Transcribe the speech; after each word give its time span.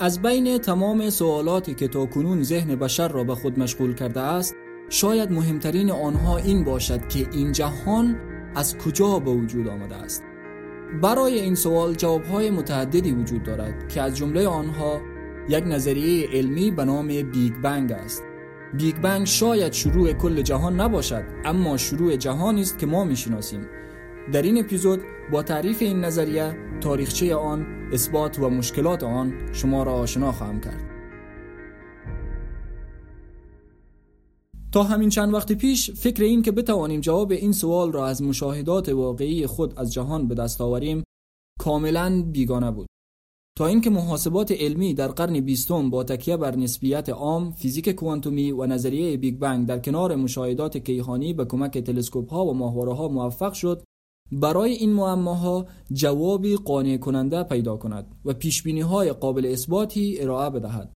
از 0.00 0.22
بین 0.22 0.58
تمام 0.58 1.10
سوالاتی 1.10 1.74
که 1.74 1.88
تا 1.88 2.06
کنون 2.06 2.42
ذهن 2.42 2.76
بشر 2.76 3.08
را 3.08 3.24
به 3.24 3.34
خود 3.34 3.58
مشغول 3.58 3.94
کرده 3.94 4.20
است 4.20 4.56
شاید 4.88 5.32
مهمترین 5.32 5.90
آنها 5.90 6.36
این 6.36 6.64
باشد 6.64 7.08
که 7.08 7.26
این 7.32 7.52
جهان 7.52 8.16
از 8.54 8.78
کجا 8.78 9.18
به 9.18 9.30
وجود 9.30 9.68
آمده 9.68 9.94
است. 9.94 10.24
برای 11.02 11.40
این 11.40 11.54
سوال 11.54 11.94
جوابهای 11.94 12.50
متعددی 12.50 13.12
وجود 13.12 13.42
دارد 13.42 13.88
که 13.88 14.02
از 14.02 14.16
جمله 14.16 14.48
آنها 14.48 15.00
یک 15.48 15.64
نظریه 15.66 16.28
علمی 16.28 16.70
به 16.70 16.84
نام 16.84 17.06
بیگ 17.06 17.52
بنگ 17.62 17.92
است. 17.92 18.22
بیگ 18.76 18.96
بنگ 18.96 19.26
شاید 19.26 19.72
شروع 19.72 20.12
کل 20.12 20.42
جهان 20.42 20.80
نباشد 20.80 21.24
اما 21.44 21.76
شروع 21.76 22.16
جهانی 22.16 22.60
است 22.60 22.78
که 22.78 22.86
ما 22.86 23.04
می‌شناسیم. 23.04 23.68
در 24.32 24.42
این 24.42 24.58
اپیزود 24.58 25.00
با 25.32 25.42
تعریف 25.42 25.82
این 25.82 26.00
نظریه 26.00 26.56
تاریخچه 26.80 27.34
آن 27.34 27.66
اثبات 27.92 28.38
و 28.38 28.50
مشکلات 28.50 29.02
آن 29.02 29.52
شما 29.52 29.82
را 29.82 29.92
آشنا 29.92 30.32
خواهم 30.32 30.60
کرد. 30.60 30.80
تا 34.72 34.82
همین 34.82 35.08
چند 35.08 35.34
وقت 35.34 35.52
پیش 35.52 35.90
فکر 35.90 36.22
این 36.22 36.42
که 36.42 36.52
بتوانیم 36.52 37.00
جواب 37.00 37.32
این 37.32 37.52
سوال 37.52 37.92
را 37.92 38.06
از 38.06 38.22
مشاهدات 38.22 38.88
واقعی 38.88 39.46
خود 39.46 39.78
از 39.78 39.92
جهان 39.92 40.28
به 40.28 40.34
دست 40.34 40.60
آوریم 40.60 41.02
کاملا 41.60 42.22
بیگانه 42.32 42.70
بود. 42.70 42.86
تا 43.58 43.66
اینکه 43.66 43.90
محاسبات 43.90 44.52
علمی 44.52 44.94
در 44.94 45.08
قرن 45.08 45.40
بیستم 45.40 45.90
با 45.90 46.04
تکیه 46.04 46.36
بر 46.36 46.56
نسبیت 46.56 47.08
عام، 47.08 47.52
فیزیک 47.52 47.90
کوانتومی 47.90 48.52
و 48.52 48.66
نظریه 48.66 49.16
بیگ 49.16 49.38
بنگ 49.38 49.66
در 49.66 49.78
کنار 49.78 50.16
مشاهدات 50.16 50.76
کیهانی 50.76 51.32
به 51.32 51.44
کمک 51.44 51.78
تلسکوپ 51.78 52.32
ها 52.32 52.46
و 52.46 52.54
ماهواره 52.54 52.94
ها 52.94 53.08
موفق 53.08 53.52
شد 53.52 53.82
برای 54.32 54.72
این 54.72 54.92
معماها 54.92 55.66
جوابی 55.92 56.56
قانع 56.56 56.96
کننده 56.96 57.42
پیدا 57.42 57.76
کند 57.76 58.16
و 58.24 58.32
پیش 58.32 58.66
های 58.66 59.12
قابل 59.12 59.46
اثباتی 59.46 60.20
ارائه 60.20 60.50
بدهد. 60.50 60.92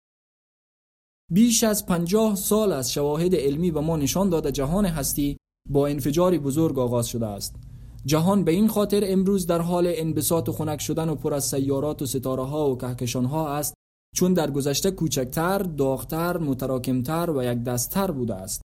بیش 1.30 1.64
از 1.64 1.86
پنجاه 1.86 2.34
سال 2.34 2.72
از 2.72 2.92
شواهد 2.92 3.34
علمی 3.34 3.70
به 3.70 3.80
ما 3.80 3.96
نشان 3.96 4.28
داده 4.28 4.52
جهان 4.52 4.86
هستی 4.86 5.36
با 5.68 5.86
انفجاری 5.86 6.38
بزرگ 6.38 6.78
آغاز 6.78 7.08
شده 7.08 7.26
است. 7.26 7.56
جهان 8.04 8.44
به 8.44 8.52
این 8.52 8.68
خاطر 8.68 9.02
امروز 9.06 9.46
در 9.46 9.60
حال 9.60 9.92
انبساط 9.94 10.48
و 10.48 10.52
خنک 10.52 10.80
شدن 10.80 11.08
و 11.08 11.14
پر 11.14 11.34
از 11.34 11.44
سیارات 11.44 12.02
و 12.02 12.06
ستاره 12.06 12.44
ها 12.44 12.70
و 12.70 12.78
کهکشان 12.78 13.24
ها 13.24 13.48
است 13.48 13.74
چون 14.14 14.34
در 14.34 14.50
گذشته 14.50 14.90
کوچکتر، 14.90 15.58
داغتر، 15.58 16.38
متراکمتر 16.38 17.30
و 17.30 17.42
یک 17.42 17.64
دستتر 17.64 18.10
بوده 18.10 18.34
است. 18.34 18.62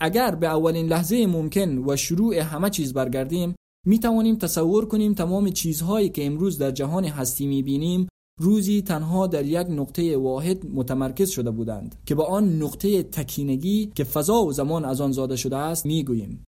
اگر 0.00 0.34
به 0.34 0.46
اولین 0.46 0.86
لحظه 0.86 1.26
ممکن 1.26 1.78
و 1.78 1.96
شروع 1.96 2.36
همه 2.36 2.70
چیز 2.70 2.92
برگردیم 2.92 3.54
می 3.86 3.98
توانیم 3.98 4.36
تصور 4.36 4.86
کنیم 4.86 5.14
تمام 5.14 5.50
چیزهایی 5.50 6.08
که 6.08 6.26
امروز 6.26 6.58
در 6.58 6.70
جهان 6.70 7.04
هستی 7.04 7.46
می 7.46 7.62
بینیم 7.62 8.08
روزی 8.40 8.82
تنها 8.82 9.26
در 9.26 9.44
یک 9.44 9.66
نقطه 9.70 10.16
واحد 10.16 10.66
متمرکز 10.66 11.30
شده 11.30 11.50
بودند 11.50 11.94
که 12.06 12.14
با 12.14 12.24
آن 12.24 12.62
نقطه 12.62 13.02
تکینگی 13.02 13.92
که 13.94 14.04
فضا 14.04 14.44
و 14.44 14.52
زمان 14.52 14.84
از 14.84 15.00
آن 15.00 15.12
زاده 15.12 15.36
شده 15.36 15.56
است 15.56 15.86
می 15.86 16.04
گوییم. 16.04 16.44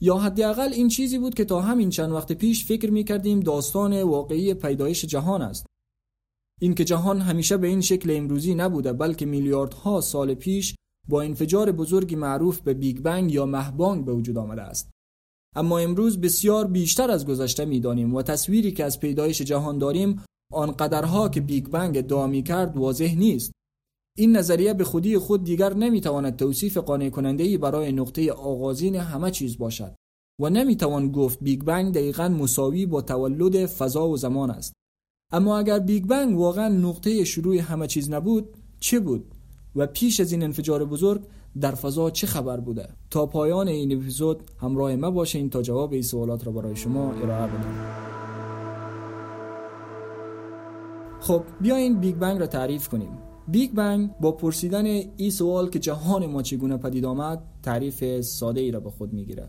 یا 0.00 0.16
حداقل 0.16 0.72
این 0.72 0.88
چیزی 0.88 1.18
بود 1.18 1.34
که 1.34 1.44
تا 1.44 1.60
همین 1.60 1.90
چند 1.90 2.12
وقت 2.12 2.32
پیش 2.32 2.64
فکر 2.64 2.90
می 2.90 3.04
کردیم 3.04 3.40
داستان 3.40 4.02
واقعی 4.02 4.54
پیدایش 4.54 5.04
جهان 5.04 5.42
است 5.42 5.66
اینکه 6.60 6.84
جهان 6.84 7.20
همیشه 7.20 7.56
به 7.56 7.66
این 7.66 7.80
شکل 7.80 8.10
امروزی 8.16 8.54
نبوده 8.54 8.92
بلکه 8.92 9.26
میلیاردها 9.26 10.00
سال 10.00 10.34
پیش 10.34 10.74
با 11.08 11.22
انفجار 11.22 11.72
بزرگی 11.72 12.16
معروف 12.16 12.60
به 12.60 12.74
بیگ 12.74 13.00
بنگ 13.00 13.32
یا 13.32 13.46
مهبانگ 13.46 14.04
به 14.04 14.12
وجود 14.12 14.38
آمده 14.38 14.62
است 14.62 14.91
اما 15.56 15.78
امروز 15.78 16.20
بسیار 16.20 16.66
بیشتر 16.66 17.10
از 17.10 17.26
گذشته 17.26 17.64
می‌دانیم 17.64 18.14
و 18.14 18.22
تصویری 18.22 18.72
که 18.72 18.84
از 18.84 19.00
پیدایش 19.00 19.42
جهان 19.42 19.78
داریم 19.78 20.22
آنقدرها 20.52 21.28
که 21.28 21.40
بیگ 21.40 21.68
بنگ 21.68 21.98
ادعا 21.98 22.40
کرد 22.40 22.76
واضح 22.76 23.14
نیست. 23.14 23.52
این 24.18 24.36
نظریه 24.36 24.74
به 24.74 24.84
خودی 24.84 25.18
خود 25.18 25.44
دیگر 25.44 25.74
نمی‌تواند 25.74 26.36
توصیف 26.36 26.76
قانع 26.76 27.10
کننده 27.10 27.44
ای 27.44 27.58
برای 27.58 27.92
نقطه 27.92 28.32
آغازین 28.32 28.96
همه 28.96 29.30
چیز 29.30 29.58
باشد 29.58 29.94
و 30.40 30.50
نمی‌توان 30.50 31.12
گفت 31.12 31.38
بیگ 31.42 31.62
بنگ 31.62 31.94
دقیقا 31.94 32.28
مساوی 32.28 32.86
با 32.86 33.02
تولد 33.02 33.66
فضا 33.66 34.08
و 34.08 34.16
زمان 34.16 34.50
است. 34.50 34.72
اما 35.32 35.58
اگر 35.58 35.78
بیگ 35.78 36.06
بنگ 36.06 36.38
واقعا 36.38 36.68
نقطه 36.68 37.24
شروع 37.24 37.56
همه 37.56 37.86
چیز 37.86 38.10
نبود 38.10 38.56
چه 38.80 39.00
بود؟ 39.00 39.34
و 39.76 39.86
پیش 39.86 40.20
از 40.20 40.32
این 40.32 40.42
انفجار 40.42 40.84
بزرگ 40.84 41.26
در 41.60 41.74
فضا 41.74 42.10
چه 42.10 42.26
خبر 42.26 42.60
بوده؟ 42.60 42.88
تا 43.10 43.26
پایان 43.26 43.68
این 43.68 43.96
اپیزود 43.96 44.42
همراه 44.60 44.96
ما 44.96 45.10
باشین 45.10 45.50
تا 45.50 45.62
جواب 45.62 45.92
این 45.92 46.02
سوالات 46.02 46.46
را 46.46 46.52
برای 46.52 46.76
شما 46.76 47.12
ارائه 47.12 47.46
بدم. 47.46 48.02
خب 51.20 51.42
بیاین 51.60 52.00
بیگ 52.00 52.16
بنگ 52.16 52.40
را 52.40 52.46
تعریف 52.46 52.88
کنیم. 52.88 53.18
بیگ 53.48 53.72
بنگ 53.72 54.10
با 54.20 54.32
پرسیدن 54.32 54.86
این 55.16 55.30
سوال 55.30 55.70
که 55.70 55.78
جهان 55.78 56.26
ما 56.26 56.42
چگونه 56.42 56.76
پدید 56.76 57.04
آمد 57.04 57.42
تعریف 57.62 58.20
ساده 58.20 58.60
ای 58.60 58.70
را 58.70 58.80
به 58.80 58.90
خود 58.90 59.12
می‌گیره. 59.12 59.48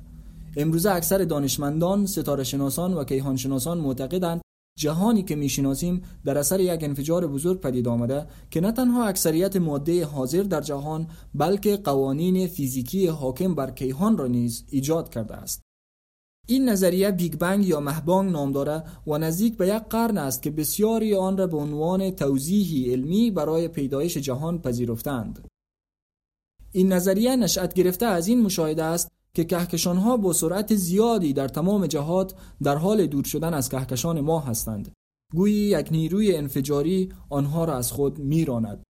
امروزه 0.58 0.92
اکثر 0.92 1.18
دانشمندان 1.18 2.06
ستاره 2.06 2.44
شناسان 2.44 2.94
و 2.94 3.04
کیهان 3.04 3.36
شناسان 3.36 3.78
معتقدند 3.78 4.43
جهانی 4.78 5.24
که 5.24 5.36
می‌شناسیم 5.36 6.02
در 6.26 6.38
اثر 6.38 6.60
یک 6.60 6.84
انفجار 6.84 7.28
بزرگ 7.28 7.60
پدید 7.60 7.88
آمده 7.88 8.28
که 8.52 8.62
نه 8.62 8.72
تنها 8.72 9.06
اکثریت 9.06 9.56
ماده 9.56 10.06
حاضر 10.06 10.44
در 10.44 10.62
جهان 10.62 11.08
بلکه 11.36 11.78
قوانین 11.78 12.48
فیزیکی 12.48 13.08
حاکم 13.08 13.56
بر 13.56 13.72
کیهان 13.72 14.18
را 14.18 14.28
نیز 14.28 14.64
ایجاد 14.70 15.10
کرده 15.10 15.36
است 15.36 15.62
این 16.48 16.70
نظریه 16.70 17.12
بیگ 17.12 17.36
بنگ 17.36 17.68
یا 17.68 17.80
مهبانگ 17.80 18.32
نام 18.32 18.52
داره 18.52 18.84
و 19.08 19.18
نزدیک 19.18 19.58
به 19.58 19.68
یک 19.68 19.84
قرن 19.90 20.18
است 20.18 20.42
که 20.42 20.52
بسیاری 20.52 21.16
آن 21.16 21.38
را 21.38 21.48
به 21.48 21.58
عنوان 21.58 22.12
توضیحی 22.12 22.92
علمی 22.92 23.32
برای 23.32 23.68
پیدایش 23.68 24.18
جهان 24.18 24.62
پذیرفتند. 24.62 25.48
این 26.72 26.94
نظریه 26.94 27.36
نشأت 27.36 27.74
گرفته 27.74 28.06
از 28.06 28.28
این 28.28 28.42
مشاهده 28.42 28.84
است 28.84 29.12
که 29.36 29.44
کهکشان 29.44 29.98
ها 29.98 30.18
با 30.18 30.34
سرعت 30.34 30.76
زیادی 30.76 31.34
در 31.34 31.48
تمام 31.48 31.88
جهات 31.88 32.34
در 32.64 32.76
حال 32.76 33.06
دور 33.06 33.24
شدن 33.24 33.54
از 33.54 33.70
کهکشان 33.70 34.22
ما 34.22 34.40
هستند. 34.40 34.92
گویی 35.34 35.56
یک 35.56 35.88
نیروی 35.92 36.36
انفجاری 36.36 37.10
آنها 37.30 37.66
را 37.66 37.78
از 37.78 37.92
خود 37.92 38.20
میراند. 38.20 38.84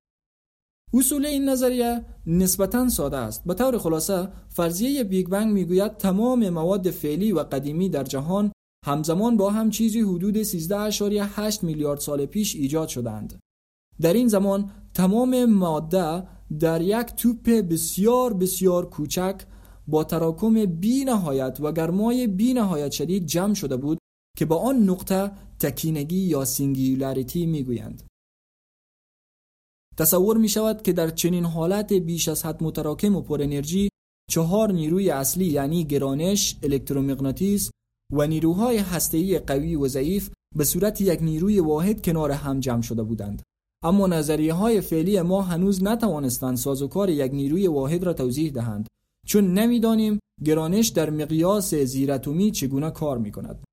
اصول 0.94 1.26
این 1.26 1.48
نظریه 1.48 2.04
نسبتا 2.26 2.88
ساده 2.88 3.16
است 3.16 3.44
به 3.44 3.54
طور 3.54 3.78
خلاصه 3.78 4.28
فرضیه 4.48 5.04
بیگ 5.04 5.28
بنگ 5.28 5.52
می‌گوید 5.52 5.96
تمام 5.96 6.48
مواد 6.48 6.90
فعلی 6.90 7.32
و 7.32 7.38
قدیمی 7.38 7.88
در 7.88 8.04
جهان 8.04 8.52
همزمان 8.86 9.36
با 9.36 9.50
هم 9.50 9.70
چیزی 9.70 10.00
حدود 10.00 10.42
13.8 10.42 11.62
میلیارد 11.62 12.00
سال 12.00 12.26
پیش 12.26 12.56
ایجاد 12.56 12.88
شدند 12.88 13.38
در 14.00 14.12
این 14.12 14.28
زمان 14.28 14.70
تمام 14.94 15.44
ماده 15.44 16.22
در 16.60 16.82
یک 16.82 17.06
توپ 17.06 17.50
بسیار 17.50 18.34
بسیار 18.34 18.90
کوچک 18.90 19.42
با 19.86 20.04
تراکم 20.04 20.64
بی 20.66 21.04
نهایت 21.04 21.58
و 21.60 21.72
گرمای 21.72 22.26
بی 22.26 22.54
نهایت 22.54 22.92
شدید 22.92 23.26
جمع 23.26 23.54
شده 23.54 23.76
بود 23.76 23.98
که 24.36 24.44
به 24.44 24.56
آن 24.56 24.76
نقطه 24.76 25.32
تکینگی 25.58 26.16
یا 26.16 26.44
singularity 26.44 27.46
می‌گویند 27.46 28.02
تصور 29.96 30.36
می 30.36 30.48
شود 30.48 30.82
که 30.82 30.92
در 30.92 31.10
چنین 31.10 31.44
حالت 31.44 31.92
بیش 31.92 32.28
از 32.28 32.46
حد 32.46 32.62
متراکم 32.62 33.16
و 33.16 33.20
پر 33.20 33.42
انرژی 33.42 33.88
چهار 34.30 34.72
نیروی 34.72 35.10
اصلی 35.10 35.46
یعنی 35.46 35.84
گرانش، 35.84 36.56
الکترومغناطیس 36.62 37.70
و 38.12 38.26
نیروهای 38.26 38.78
هسته‌ای 38.78 39.38
قوی 39.38 39.76
و 39.76 39.88
ضعیف 39.88 40.30
به 40.56 40.64
صورت 40.64 41.00
یک 41.00 41.22
نیروی 41.22 41.60
واحد 41.60 42.02
کنار 42.04 42.30
هم 42.30 42.60
جمع 42.60 42.82
شده 42.82 43.02
بودند. 43.02 43.42
اما 43.84 44.06
نظریه 44.06 44.52
های 44.52 44.80
فعلی 44.80 45.20
ما 45.20 45.42
هنوز 45.42 45.82
نتوانستند 45.82 46.56
سازوکار 46.56 47.10
یک 47.10 47.32
نیروی 47.32 47.66
واحد 47.66 48.04
را 48.04 48.12
توضیح 48.12 48.52
دهند 48.52 48.86
چون 49.26 49.54
نمی‌دانیم 49.54 50.18
گرانش 50.44 50.88
در 50.88 51.10
مقیاس 51.10 51.74
زیراتمی 51.74 52.50
چگونه 52.50 52.90
کار 52.90 53.18
می 53.18 53.32
کند. 53.32 53.64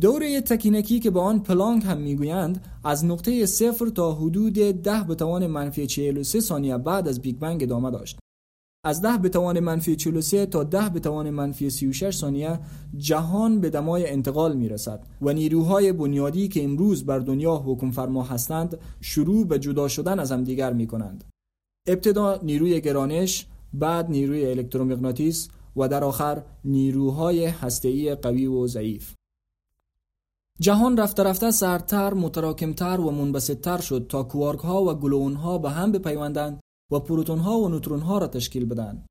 دوره 0.00 0.40
تکینگی 0.40 1.00
که 1.00 1.10
به 1.10 1.20
آن 1.20 1.42
پلانک 1.42 1.84
هم 1.84 1.98
می‌گویند 1.98 2.80
از 2.84 3.04
نقطه 3.04 3.46
صفر 3.46 3.88
تا 3.88 4.14
حدود 4.14 4.54
ده 4.54 5.04
به 5.08 5.14
توان 5.14 5.46
منفی 5.46 5.86
43 5.86 6.40
ثانیه 6.40 6.78
بعد 6.78 7.08
از 7.08 7.20
بیگ 7.20 7.38
بنگ 7.38 7.62
ادامه 7.62 7.90
داشت 7.90 8.18
از 8.84 9.02
ده 9.02 9.18
به 9.18 9.28
توان 9.28 9.60
منفی 9.60 9.96
43 9.96 10.46
تا 10.46 10.64
ده 10.64 10.88
به 10.88 11.00
توان 11.00 11.30
منفی 11.30 11.70
36 11.70 12.16
ثانیه 12.16 12.60
جهان 12.96 13.60
به 13.60 13.70
دمای 13.70 14.10
انتقال 14.10 14.56
می 14.56 14.68
رسد 14.68 15.06
و 15.22 15.32
نیروهای 15.32 15.92
بنیادی 15.92 16.48
که 16.48 16.64
امروز 16.64 17.06
بر 17.06 17.18
دنیا 17.18 17.56
حکم 17.56 17.90
فرما 17.90 18.22
هستند 18.22 18.78
شروع 19.00 19.46
به 19.46 19.58
جدا 19.58 19.88
شدن 19.88 20.18
از 20.18 20.32
هم 20.32 20.44
دیگر 20.44 20.72
می 20.72 20.86
کنند. 20.86 21.24
ابتدا 21.86 22.40
نیروی 22.42 22.80
گرانش، 22.80 23.46
بعد 23.72 24.10
نیروی 24.10 24.46
الکترومغناطیس 24.46 25.48
و 25.76 25.88
در 25.88 26.04
آخر 26.04 26.42
نیروهای 26.64 27.44
هسته‌ای 27.44 28.14
قوی 28.14 28.46
و 28.46 28.66
ضعیف. 28.66 29.14
جهان 30.60 30.96
رفته 30.96 31.22
رفته 31.22 31.50
سرتر، 31.50 32.14
متراکمتر 32.14 33.00
و 33.00 33.10
منبسطتر 33.10 33.78
شد 33.78 34.06
تا 34.08 34.22
کوارک 34.22 34.60
ها 34.60 34.84
و 34.84 34.94
گلون 34.94 35.34
ها 35.34 35.58
به 35.58 35.70
هم 35.70 35.92
بپیوندند 35.92 36.60
و 36.92 36.98
پروتون 36.98 37.38
ها 37.38 37.58
و 37.58 37.68
نوترون 37.68 38.00
ها 38.00 38.18
را 38.18 38.26
تشکیل 38.26 38.64
بدن. 38.64 39.06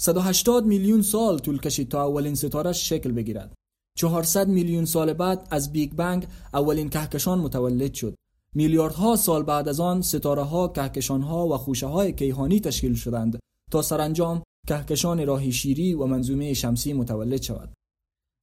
180 0.00 0.66
میلیون 0.66 1.02
سال 1.02 1.38
طول 1.38 1.60
کشید 1.60 1.88
تا 1.88 2.04
اولین 2.04 2.34
ستاره 2.34 2.72
شکل 2.72 3.12
بگیرد. 3.12 3.54
400 3.98 4.48
میلیون 4.48 4.84
سال 4.84 5.12
بعد 5.12 5.48
از 5.50 5.72
بیگ 5.72 5.92
بنگ 5.92 6.26
اولین 6.54 6.88
کهکشان 6.88 7.38
متولد 7.38 7.94
شد. 7.94 8.14
میلیاردها 8.54 9.16
سال 9.16 9.42
بعد 9.42 9.68
از 9.68 9.80
آن 9.80 10.02
ستاره 10.02 10.42
ها، 10.42 10.68
کهکشان 10.68 11.22
ها 11.22 11.48
و 11.48 11.56
خوشه 11.56 11.86
های 11.86 12.12
کیهانی 12.12 12.60
تشکیل 12.60 12.94
شدند 12.94 13.38
تا 13.72 13.82
سرانجام 13.82 14.42
کهکشان 14.68 15.26
راه 15.26 15.50
شیری 15.50 15.94
و 15.94 16.06
منظومه 16.06 16.54
شمسی 16.54 16.92
متولد 16.92 17.42
شود. 17.42 17.74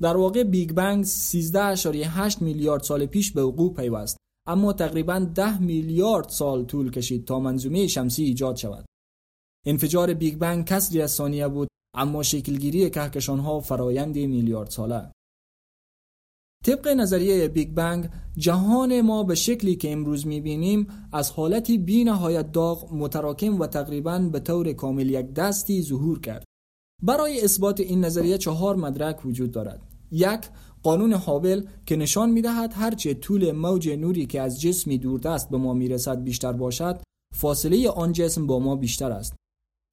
در 0.01 0.17
واقع 0.17 0.43
بیگ 0.43 0.71
بنگ 0.71 1.05
13.8 1.05 2.41
میلیارد 2.41 2.83
سال 2.83 3.05
پیش 3.05 3.31
به 3.31 3.43
وقوع 3.43 3.73
پیوست 3.73 4.17
اما 4.47 4.73
تقریبا 4.73 5.19
10 5.19 5.61
میلیارد 5.61 6.29
سال 6.29 6.65
طول 6.65 6.91
کشید 6.91 7.25
تا 7.25 7.39
منظومه 7.39 7.87
شمسی 7.87 8.23
ایجاد 8.23 8.55
شود. 8.55 8.85
انفجار 9.65 10.13
بیگ 10.13 10.37
بنگ 10.37 10.65
کسری 10.65 11.01
از 11.01 11.11
ثانیه 11.11 11.47
بود 11.47 11.67
اما 11.95 12.23
شکلگیری 12.23 12.89
کهکشان 12.89 13.39
ها 13.39 13.59
فرایند 13.59 14.15
میلیارد 14.15 14.69
ساله. 14.69 15.11
طبق 16.65 16.87
نظریه 16.87 17.47
بیگ 17.47 17.69
بنگ 17.69 18.09
جهان 18.37 19.01
ما 19.01 19.23
به 19.23 19.35
شکلی 19.35 19.75
که 19.75 19.91
امروز 19.91 20.27
می‌بینیم 20.27 20.87
از 21.11 21.31
حالتی 21.31 21.77
بی 21.77 22.03
نهایت 22.03 22.51
داغ 22.51 22.93
متراکم 22.93 23.59
و 23.59 23.67
تقریبا 23.67 24.19
به 24.19 24.39
طور 24.39 24.73
کامل 24.73 25.09
یکدستی 25.09 25.81
ظهور 25.81 26.19
کرد. 26.19 26.43
برای 27.03 27.41
اثبات 27.41 27.79
این 27.79 28.05
نظریه 28.05 28.37
چهار 28.37 28.75
مدرک 28.75 29.25
وجود 29.25 29.51
دارد. 29.51 29.81
یک 30.11 30.39
قانون 30.83 31.13
هابل 31.13 31.63
که 31.85 31.95
نشان 31.95 32.29
می‌دهد 32.29 32.73
هرچه 32.73 33.13
طول 33.13 33.51
موج 33.51 33.89
نوری 33.89 34.25
که 34.25 34.41
از 34.41 34.61
جسمی 34.61 34.97
دوردست 34.97 35.49
به 35.49 35.57
ما 35.57 35.73
می‌رسد 35.73 36.23
بیشتر 36.23 36.53
باشد 36.53 37.01
فاصله 37.35 37.89
آن 37.89 38.11
جسم 38.11 38.47
با 38.47 38.59
ما 38.59 38.75
بیشتر 38.75 39.11
است. 39.11 39.35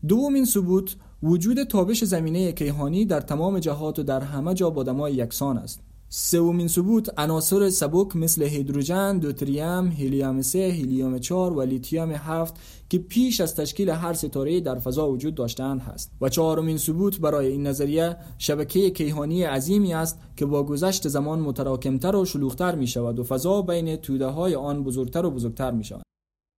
دومین 0.08 0.44
ثبوت 0.44 0.96
وجود 1.22 1.62
تابش 1.62 2.04
زمینه 2.04 2.52
کیهانی 2.52 3.04
در 3.04 3.20
تمام 3.20 3.58
جهات 3.58 3.98
و 3.98 4.02
در 4.02 4.20
همه 4.20 4.54
جا 4.54 4.70
با 4.70 4.82
دمای 4.82 5.14
یکسان 5.14 5.58
است. 5.58 5.80
سومین 6.08 6.68
ثبوت 6.68 7.18
عناصر 7.18 7.70
سبک 7.70 8.16
مثل 8.16 8.42
هیدروژن، 8.42 9.18
دوتریم، 9.18 9.86
هلیوم 9.86 10.42
3، 10.42 10.54
هلیوم 10.56 11.18
4 11.18 11.52
و 11.52 11.62
لیتیوم 11.62 12.12
7 12.12 12.54
که 12.88 12.98
پیش 12.98 13.40
از 13.40 13.54
تشکیل 13.54 13.90
هر 13.90 14.12
ستاره 14.12 14.60
در 14.60 14.78
فضا 14.78 15.08
وجود 15.08 15.34
داشتند 15.34 15.80
هست. 15.80 16.12
و 16.20 16.28
چهارمین 16.28 16.78
ثبوت 16.78 17.20
برای 17.20 17.46
این 17.46 17.66
نظریه 17.66 18.16
شبکه 18.38 18.90
کیهانی 18.90 19.42
عظیمی 19.42 19.94
است 19.94 20.18
که 20.36 20.46
با 20.46 20.62
گذشت 20.62 21.08
زمان 21.08 21.40
متراکمتر 21.40 22.16
و 22.16 22.24
شلوغتر 22.24 22.74
می 22.74 22.86
شود 22.86 23.18
و 23.18 23.24
فضا 23.24 23.62
بین 23.62 23.96
توده 23.96 24.26
های 24.26 24.54
آن 24.54 24.84
بزرگتر 24.84 25.26
و 25.26 25.30
بزرگتر 25.30 25.70
می 25.70 25.84
شود 25.84 26.05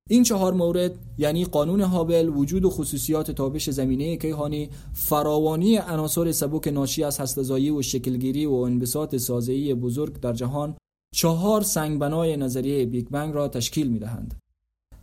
این 0.09 0.23
چهار 0.23 0.55
مورد 0.55 0.93
یعنی 1.19 1.45
قانون 1.45 1.81
هابل 1.81 2.29
وجود 2.29 2.65
و 2.65 2.71
خصوصیات 2.71 3.31
تابش 3.31 3.71
زمینه 3.71 4.17
کیهانی 4.17 4.71
فراوانی 4.93 5.77
عناصر 5.77 6.33
سبک 6.33 6.69
ناشی 6.69 7.05
از 7.05 7.19
هسته‌زایی 7.19 7.71
و 7.71 7.83
شکلگیری 7.83 8.47
و 8.47 8.53
انبساط 8.53 9.17
سازه‌های 9.17 9.75
بزرگ 9.75 10.21
در 10.21 10.33
جهان 10.33 10.75
چهار 11.15 11.63
سنگبنای 11.63 12.37
نظریه 12.37 12.87
بیگ 12.87 13.09
بنگ 13.09 13.35
را 13.35 13.49
تشکیل 13.49 13.89
می‌دهند. 13.91 14.35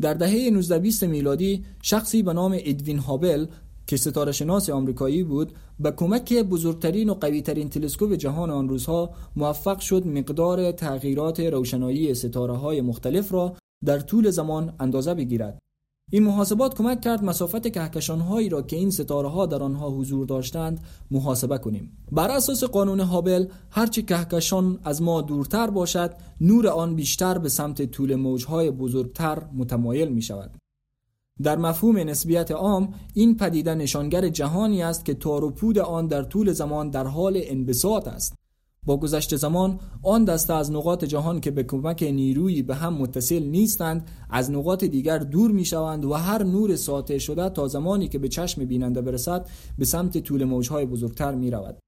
در 0.02 0.14
دهه 0.14 0.30
1920 0.30 1.04
میلادی 1.04 1.66
شخصی 1.82 2.24
به 2.24 2.34
نام 2.34 2.58
ادوین 2.66 3.00
هابل 3.00 3.46
که 3.88 3.98
ستاره 3.98 4.32
شناس 4.32 4.70
آمریکایی 4.70 5.24
بود 5.24 5.52
به 5.80 5.92
کمک 5.92 6.34
بزرگترین 6.34 7.10
و 7.10 7.14
قویترین 7.14 7.70
تلسکوپ 7.70 8.14
جهان 8.14 8.50
آن 8.50 8.70
روزها 8.70 9.10
موفق 9.36 9.80
شد 9.80 10.08
مقدار 10.08 10.72
تغییرات 10.72 11.40
روشنایی 11.40 12.14
ستاره 12.14 12.54
های 12.54 12.82
مختلف 12.82 13.34
را 13.34 13.56
در 13.86 14.00
طول 14.00 14.30
زمان 14.30 14.74
اندازه 14.80 15.14
بگیرد. 15.14 15.60
این 16.12 16.24
محاسبات 16.24 16.76
کمک 16.76 17.02
کرد 17.02 17.24
مسافت 17.24 17.68
کهکشان 17.68 18.20
هایی 18.20 18.50
را 18.50 18.62
که 18.62 18.76
این 18.76 18.92
ستاره 18.92 19.30
ها 19.30 19.46
در 19.46 19.64
آنها 19.64 19.90
حضور 19.90 20.26
داشتند 20.26 20.80
محاسبه 21.12 21.58
کنیم. 21.58 21.98
بر 22.12 22.32
اساس 22.32 22.64
قانون 22.64 23.00
هابل 23.00 23.48
هرچه 23.70 24.02
کهکشان 24.02 24.80
از 24.84 25.02
ما 25.02 25.22
دورتر 25.22 25.70
باشد 25.70 26.14
نور 26.42 26.68
آن 26.68 26.96
بیشتر 26.96 27.38
به 27.38 27.50
سمت 27.50 27.86
طول 27.86 28.16
موجهای 28.16 28.72
بزرگتر 28.72 29.44
متمایل 29.54 30.10
می 30.10 30.22
شود 30.22 30.58
در 31.44 31.58
مفهوم 31.58 31.98
نسبیت 31.98 32.52
عام 32.52 32.94
این 33.14 33.38
پدیده 33.38 33.76
نشانگر 33.76 34.30
جهانی 34.30 34.84
است 34.84 35.06
که 35.06 35.14
تار 35.14 35.44
و 35.44 35.50
پود 35.52 35.80
آن 35.80 36.08
در 36.08 36.24
طول 36.24 36.52
زمان 36.52 36.90
در 36.90 37.08
حال 37.08 37.42
انبساط 37.44 38.08
است. 38.08 38.36
با 38.86 38.98
گذشت 38.98 39.36
زمان 39.36 39.80
آن 40.04 40.26
دسته 40.26 40.54
از 40.54 40.72
نقاط 40.72 41.06
جهان 41.06 41.42
که 41.42 41.52
به 41.52 41.64
کمک 41.64 42.04
نیرویی 42.04 42.62
به 42.62 42.76
هم 42.76 42.94
متصل 42.94 43.44
نیستند 43.44 44.08
از 44.30 44.52
نقاط 44.52 44.84
دیگر 44.84 45.18
دور 45.18 45.52
می 45.52 45.66
شوند 45.66 46.06
و 46.06 46.14
هر 46.14 46.44
نور 46.44 46.76
ساطع 46.76 47.18
شده 47.18 47.50
تا 47.50 47.68
زمانی 47.68 48.08
که 48.08 48.20
به 48.20 48.28
چشم 48.28 48.66
بیننده 48.66 49.02
برسد 49.02 49.50
به 49.78 49.86
سمت 49.86 50.18
طول 50.18 50.44
موجهای 50.44 50.86
بزرگتر 50.86 51.36
می 51.36 51.52
رود. 51.52 51.85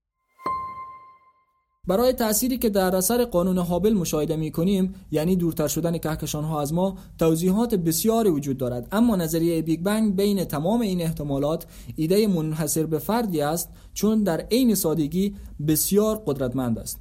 برای 1.88 2.14
تأثیری 2.14 2.58
که 2.58 2.70
در 2.70 2.96
اثر 2.96 3.26
قانون 3.26 3.58
هابل 3.58 3.94
مشاهده 3.94 4.36
می 4.36 4.52
کنیم 4.52 4.96
یعنی 5.12 5.36
دورتر 5.36 5.68
شدن 5.68 5.98
کهکشان 5.98 6.44
ها 6.44 6.62
از 6.62 6.74
ما 6.74 6.98
توضیحات 7.18 7.76
بسیاری 7.76 8.30
وجود 8.30 8.58
دارد. 8.58 8.88
اما 8.92 9.16
نظریه 9.16 9.62
بیگ 9.62 9.82
بنگ 9.82 10.16
بین 10.16 10.44
تمام 10.44 10.82
این 10.82 11.02
احتمالات 11.02 11.66
ایده 11.96 12.28
منحصر 12.28 12.86
به 12.86 13.00
فردی 13.00 13.42
است 13.42 13.70
چون 13.94 14.24
در 14.24 14.42
عین 14.42 14.76
سادگی 14.76 15.36
بسیار 15.68 16.24
قدرتمند 16.26 16.80
است. 16.80 17.00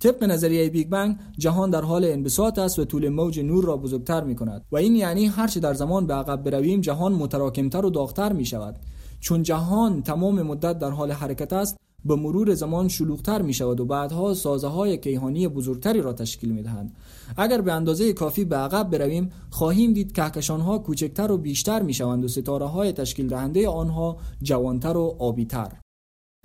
طبق 0.00 0.24
نظریه 0.24 0.70
بیگ 0.70 0.88
بنگ 0.88 1.16
جهان 1.38 1.70
در 1.70 1.82
حال 1.82 2.04
انبساط 2.04 2.58
است 2.58 2.78
و 2.78 2.84
طول 2.84 3.08
موج 3.08 3.40
نور 3.40 3.64
را 3.64 3.76
بزرگتر 3.76 4.24
می 4.24 4.36
کند 4.36 4.64
و 4.72 4.76
این 4.76 4.96
یعنی 4.96 5.26
هرچه 5.26 5.60
در 5.60 5.74
زمان 5.74 6.06
به 6.06 6.14
عقب 6.14 6.50
برویم 6.50 6.80
جهان 6.80 7.12
متراکمتر 7.12 7.86
و 7.86 7.90
داغتر 7.90 8.32
می 8.32 8.44
شود 8.44 8.76
چون 9.20 9.42
جهان 9.42 10.02
تمام 10.02 10.42
مدت 10.42 10.78
در 10.78 10.90
حال 10.90 11.12
حرکت 11.12 11.52
است 11.52 11.76
به 12.04 12.16
مرور 12.16 12.54
زمان 12.54 12.88
شلوغتر 12.88 13.42
می 13.42 13.54
شود 13.54 13.80
و 13.80 13.84
بعدها 13.84 14.34
سازه 14.34 14.68
های 14.68 14.98
کیهانی 14.98 15.48
بزرگتری 15.48 16.00
را 16.00 16.12
تشکیل 16.12 16.50
می 16.50 16.62
دهند. 16.62 16.96
اگر 17.36 17.60
به 17.60 17.72
اندازه 17.72 18.12
کافی 18.12 18.44
به 18.44 18.56
عقب 18.56 18.90
برویم 18.90 19.32
خواهیم 19.50 19.92
دید 19.92 20.12
کهکشان 20.12 20.60
ها 20.60 20.78
کوچکتر 20.78 21.32
و 21.32 21.38
بیشتر 21.38 21.82
می 21.82 21.94
شوند 21.94 22.24
و 22.24 22.28
ستاره 22.28 22.66
های 22.66 22.92
تشکیل 22.92 23.28
دهنده 23.28 23.68
آنها 23.68 24.16
جوانتر 24.42 24.96
و 24.96 25.16
آبیتر. 25.18 25.72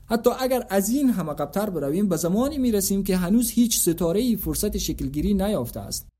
حتی 0.05 0.29
اگر 0.39 0.65
از 0.69 0.89
این 0.89 1.09
هم 1.09 1.29
عقبتر 1.29 1.69
برویم 1.69 2.09
به 2.09 2.15
زمانی 2.15 2.57
می 2.57 2.71
رسیم 2.71 3.03
که 3.03 3.17
هنوز 3.17 3.51
هیچ 3.51 3.79
ستاره 3.79 4.35
فرصت 4.35 4.77
شکلگیری 4.77 5.33
نیافته 5.33 5.79
است. 5.79 6.10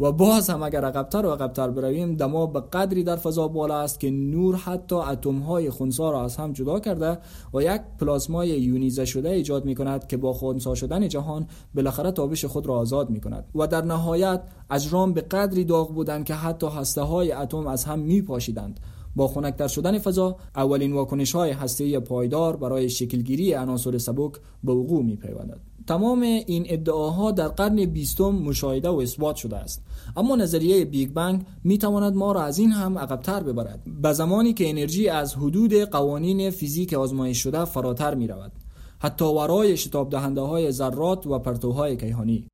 و 0.00 0.12
باز 0.12 0.50
هم 0.50 0.62
اگر 0.62 0.84
عقبتر 0.84 1.26
و 1.26 1.30
عقبتر 1.30 1.70
برویم 1.70 2.14
دما 2.14 2.46
به 2.46 2.60
قدری 2.60 3.04
در 3.04 3.16
فضا 3.16 3.48
بالا 3.48 3.80
است 3.80 4.00
که 4.00 4.10
نور 4.10 4.56
حتی 4.56 4.96
اتم 4.96 5.38
های 5.38 5.70
خونسا 5.70 6.10
را 6.10 6.24
از 6.24 6.36
هم 6.36 6.52
جدا 6.52 6.80
کرده 6.80 7.18
و 7.54 7.62
یک 7.62 7.80
پلاسمای 8.00 8.48
یونیزه 8.48 9.04
شده 9.04 9.30
ایجاد 9.30 9.64
می 9.64 9.74
کند 9.74 10.06
که 10.06 10.16
با 10.16 10.32
خونسا 10.32 10.74
شدن 10.74 11.08
جهان 11.08 11.46
بالاخره 11.74 12.10
تابش 12.10 12.44
خود 12.44 12.66
را 12.66 12.74
آزاد 12.74 13.10
می 13.10 13.20
کند 13.20 13.44
و 13.54 13.66
در 13.66 13.82
نهایت 13.82 14.42
اجرام 14.70 15.12
به 15.12 15.20
قدری 15.20 15.64
داغ 15.64 15.94
بودند 15.94 16.24
که 16.24 16.34
حتی 16.34 16.66
هسته 16.66 17.02
های 17.02 17.32
اتم 17.32 17.66
از 17.66 17.84
هم 17.84 17.98
می 17.98 18.22
پاشیدند 18.22 18.80
با 19.16 19.28
خنکتر 19.28 19.68
شدن 19.68 19.98
فضا 19.98 20.36
اولین 20.56 20.92
واکنش 20.92 21.34
های 21.34 21.50
هسته 21.50 22.00
پایدار 22.00 22.56
برای 22.56 22.88
شکلگیری 22.88 23.54
عناصر 23.54 23.98
سبک 23.98 24.32
به 24.64 24.72
وقوع 24.72 25.04
می 25.04 25.16
پیوندد. 25.16 25.75
تمام 25.86 26.22
این 26.22 26.66
ادعاها 26.68 27.30
در 27.30 27.48
قرن 27.48 27.84
بیستم 27.84 28.30
مشاهده 28.30 28.88
و 28.88 28.96
اثبات 28.96 29.36
شده 29.36 29.56
است. 29.56 29.82
اما 30.16 30.36
نظریه 30.36 30.84
بیگ 30.84 31.10
بنگ 31.10 31.46
می 31.64 31.78
تواند 31.78 32.16
ما 32.16 32.32
را 32.32 32.42
از 32.42 32.58
این 32.58 32.72
هم 32.72 32.98
عقبتر 32.98 33.42
ببرد. 33.42 33.82
به 34.02 34.12
زمانی 34.12 34.52
که 34.52 34.70
انرژی 34.70 35.08
از 35.08 35.34
حدود 35.34 35.74
قوانین 35.74 36.50
فیزیک 36.50 36.92
آزمایش 36.92 37.38
شده 37.38 37.64
فراتر 37.64 38.14
می 38.14 38.26
رود 38.26 38.52
حتی 38.98 39.24
ورای 39.24 39.76
شتاب 39.76 40.10
دهنده 40.10 40.40
های 40.40 40.72
ذرات 40.72 41.26
و 41.26 41.38
پرتوهای 41.38 41.96
کیهانی. 41.96 42.48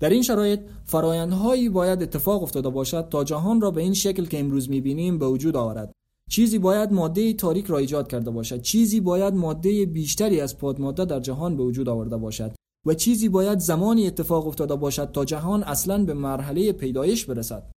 در 0.00 0.10
این 0.10 0.22
شرایط 0.22 0.60
فرایندهایی 0.84 1.68
باید 1.68 2.02
اتفاق 2.02 2.42
افتاده 2.42 2.68
باشد 2.68 3.08
تا 3.08 3.24
جهان 3.24 3.60
را 3.60 3.70
به 3.70 3.82
این 3.82 3.94
شکل 3.94 4.24
که 4.24 4.40
امروز 4.40 4.70
می‌بینیم 4.70 5.18
به 5.18 5.26
وجود 5.26 5.56
آورد. 5.56 5.92
چیزی 6.30 6.58
باید 6.58 6.92
ماده 6.92 7.32
تاریک 7.32 7.66
را 7.66 7.78
ایجاد 7.78 8.08
کرده 8.08 8.30
باشد. 8.30 8.62
چیزی 8.62 9.00
باید 9.00 9.34
ماده 9.34 9.86
بیشتری 9.86 10.40
از 10.40 10.58
پادماده 10.58 11.04
در 11.04 11.20
جهان 11.20 11.56
به 11.56 11.62
وجود 11.62 11.88
آورده 11.88 12.16
باشد. 12.16 12.52
و 12.88 12.94
چیزی 12.94 13.28
باید 13.28 13.58
زمانی 13.58 14.06
اتفاق 14.06 14.46
افتاده 14.46 14.76
باشد 14.76 15.10
تا 15.12 15.24
جهان 15.24 15.62
اصلا 15.62 16.04
به 16.04 16.14
مرحله 16.14 16.72
پیدایش 16.72 17.24
برسد. 17.24 17.70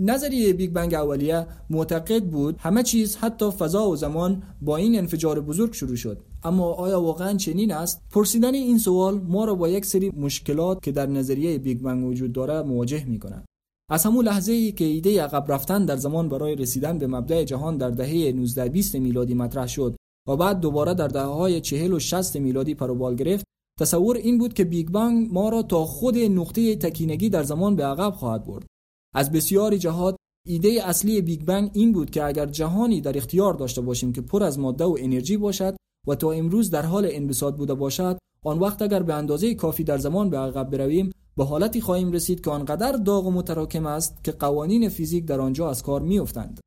نظریه 0.00 0.52
بیگ 0.52 0.72
بنگ 0.72 0.94
اولیه 0.94 1.46
معتقد 1.70 2.24
بود 2.24 2.56
همه 2.58 2.82
چیز 2.82 3.16
حتی 3.16 3.50
فضا 3.50 3.90
و 3.90 3.96
زمان 3.96 4.42
با 4.62 4.76
این 4.76 4.98
انفجار 4.98 5.40
بزرگ 5.40 5.72
شروع 5.72 5.96
شد. 5.96 6.22
اما 6.42 6.72
آیا 6.72 7.00
واقعا 7.00 7.36
چنین 7.36 7.72
است؟ 7.72 8.02
پرسیدن 8.10 8.54
این 8.54 8.78
سوال 8.78 9.20
ما 9.20 9.44
را 9.44 9.54
با 9.54 9.68
یک 9.68 9.84
سری 9.84 10.12
مشکلات 10.16 10.82
که 10.82 10.92
در 10.92 11.06
نظریه 11.06 11.58
بیگ 11.58 11.80
بنگ 11.80 12.04
وجود 12.04 12.32
داره 12.32 12.62
مواجه 12.62 13.04
می 13.04 13.18
کند 13.18 13.44
از 13.90 14.04
همون 14.04 14.24
لحظه 14.24 14.52
ای 14.52 14.72
که 14.72 14.84
ایده 14.84 15.22
عقب 15.22 15.52
رفتن 15.52 15.84
در 15.84 15.96
زمان 15.96 16.28
برای 16.28 16.56
رسیدن 16.56 16.98
به 16.98 17.06
مبدأ 17.06 17.44
جهان 17.44 17.76
در 17.76 17.90
دهه 17.90 18.08
1920 18.08 18.94
میلادی 18.94 19.34
مطرح 19.34 19.66
شد 19.66 19.96
و 20.28 20.36
بعد 20.36 20.60
دوباره 20.60 20.94
در 20.94 21.08
دهه 21.08 21.22
های 21.22 21.60
40 21.60 21.92
و 21.92 21.98
60 21.98 22.36
میلادی 22.36 22.74
پروبال 22.74 23.14
گرفت 23.14 23.44
تصور 23.78 24.16
این 24.16 24.38
بود 24.38 24.54
که 24.54 24.64
بیگ 24.64 24.88
بنگ 24.88 25.28
ما 25.32 25.48
را 25.48 25.62
تا 25.62 25.84
خود 25.84 26.18
نقطه 26.18 26.76
تکینگی 26.76 27.28
در 27.28 27.42
زمان 27.42 27.76
به 27.76 27.84
عقب 27.84 28.10
خواهد 28.10 28.46
برد. 28.46 28.66
از 29.14 29.32
بسیاری 29.32 29.78
جهات 29.78 30.16
ایده 30.46 30.88
اصلی 30.88 31.22
بیگ 31.22 31.44
بنگ 31.44 31.70
این 31.72 31.92
بود 31.92 32.10
که 32.10 32.24
اگر 32.24 32.46
جهانی 32.46 33.00
در 33.00 33.16
اختیار 33.16 33.54
داشته 33.54 33.80
باشیم 33.80 34.12
که 34.12 34.20
پر 34.20 34.42
از 34.42 34.58
ماده 34.58 34.84
و 34.84 34.96
انرژی 35.00 35.36
باشد 35.36 35.76
و 36.06 36.14
تا 36.14 36.32
امروز 36.32 36.70
در 36.70 36.82
حال 36.82 37.08
انبساط 37.10 37.54
بوده 37.54 37.74
باشد 37.74 38.18
آن 38.44 38.58
وقت 38.58 38.82
اگر 38.82 39.02
به 39.02 39.14
اندازه 39.14 39.54
کافی 39.54 39.84
در 39.84 39.98
زمان 39.98 40.30
به 40.30 40.38
عقب 40.38 40.70
برویم 40.70 41.12
به 41.36 41.44
حالتی 41.44 41.80
خواهیم 41.80 42.12
رسید 42.12 42.44
که 42.44 42.50
آنقدر 42.50 42.92
داغ 42.92 43.26
و 43.26 43.30
متراکم 43.30 43.86
است 43.86 44.24
که 44.24 44.32
قوانین 44.32 44.88
فیزیک 44.88 45.24
در 45.24 45.40
آنجا 45.40 45.70
از 45.70 45.82
کار 45.82 46.02
میافتند. 46.02 46.60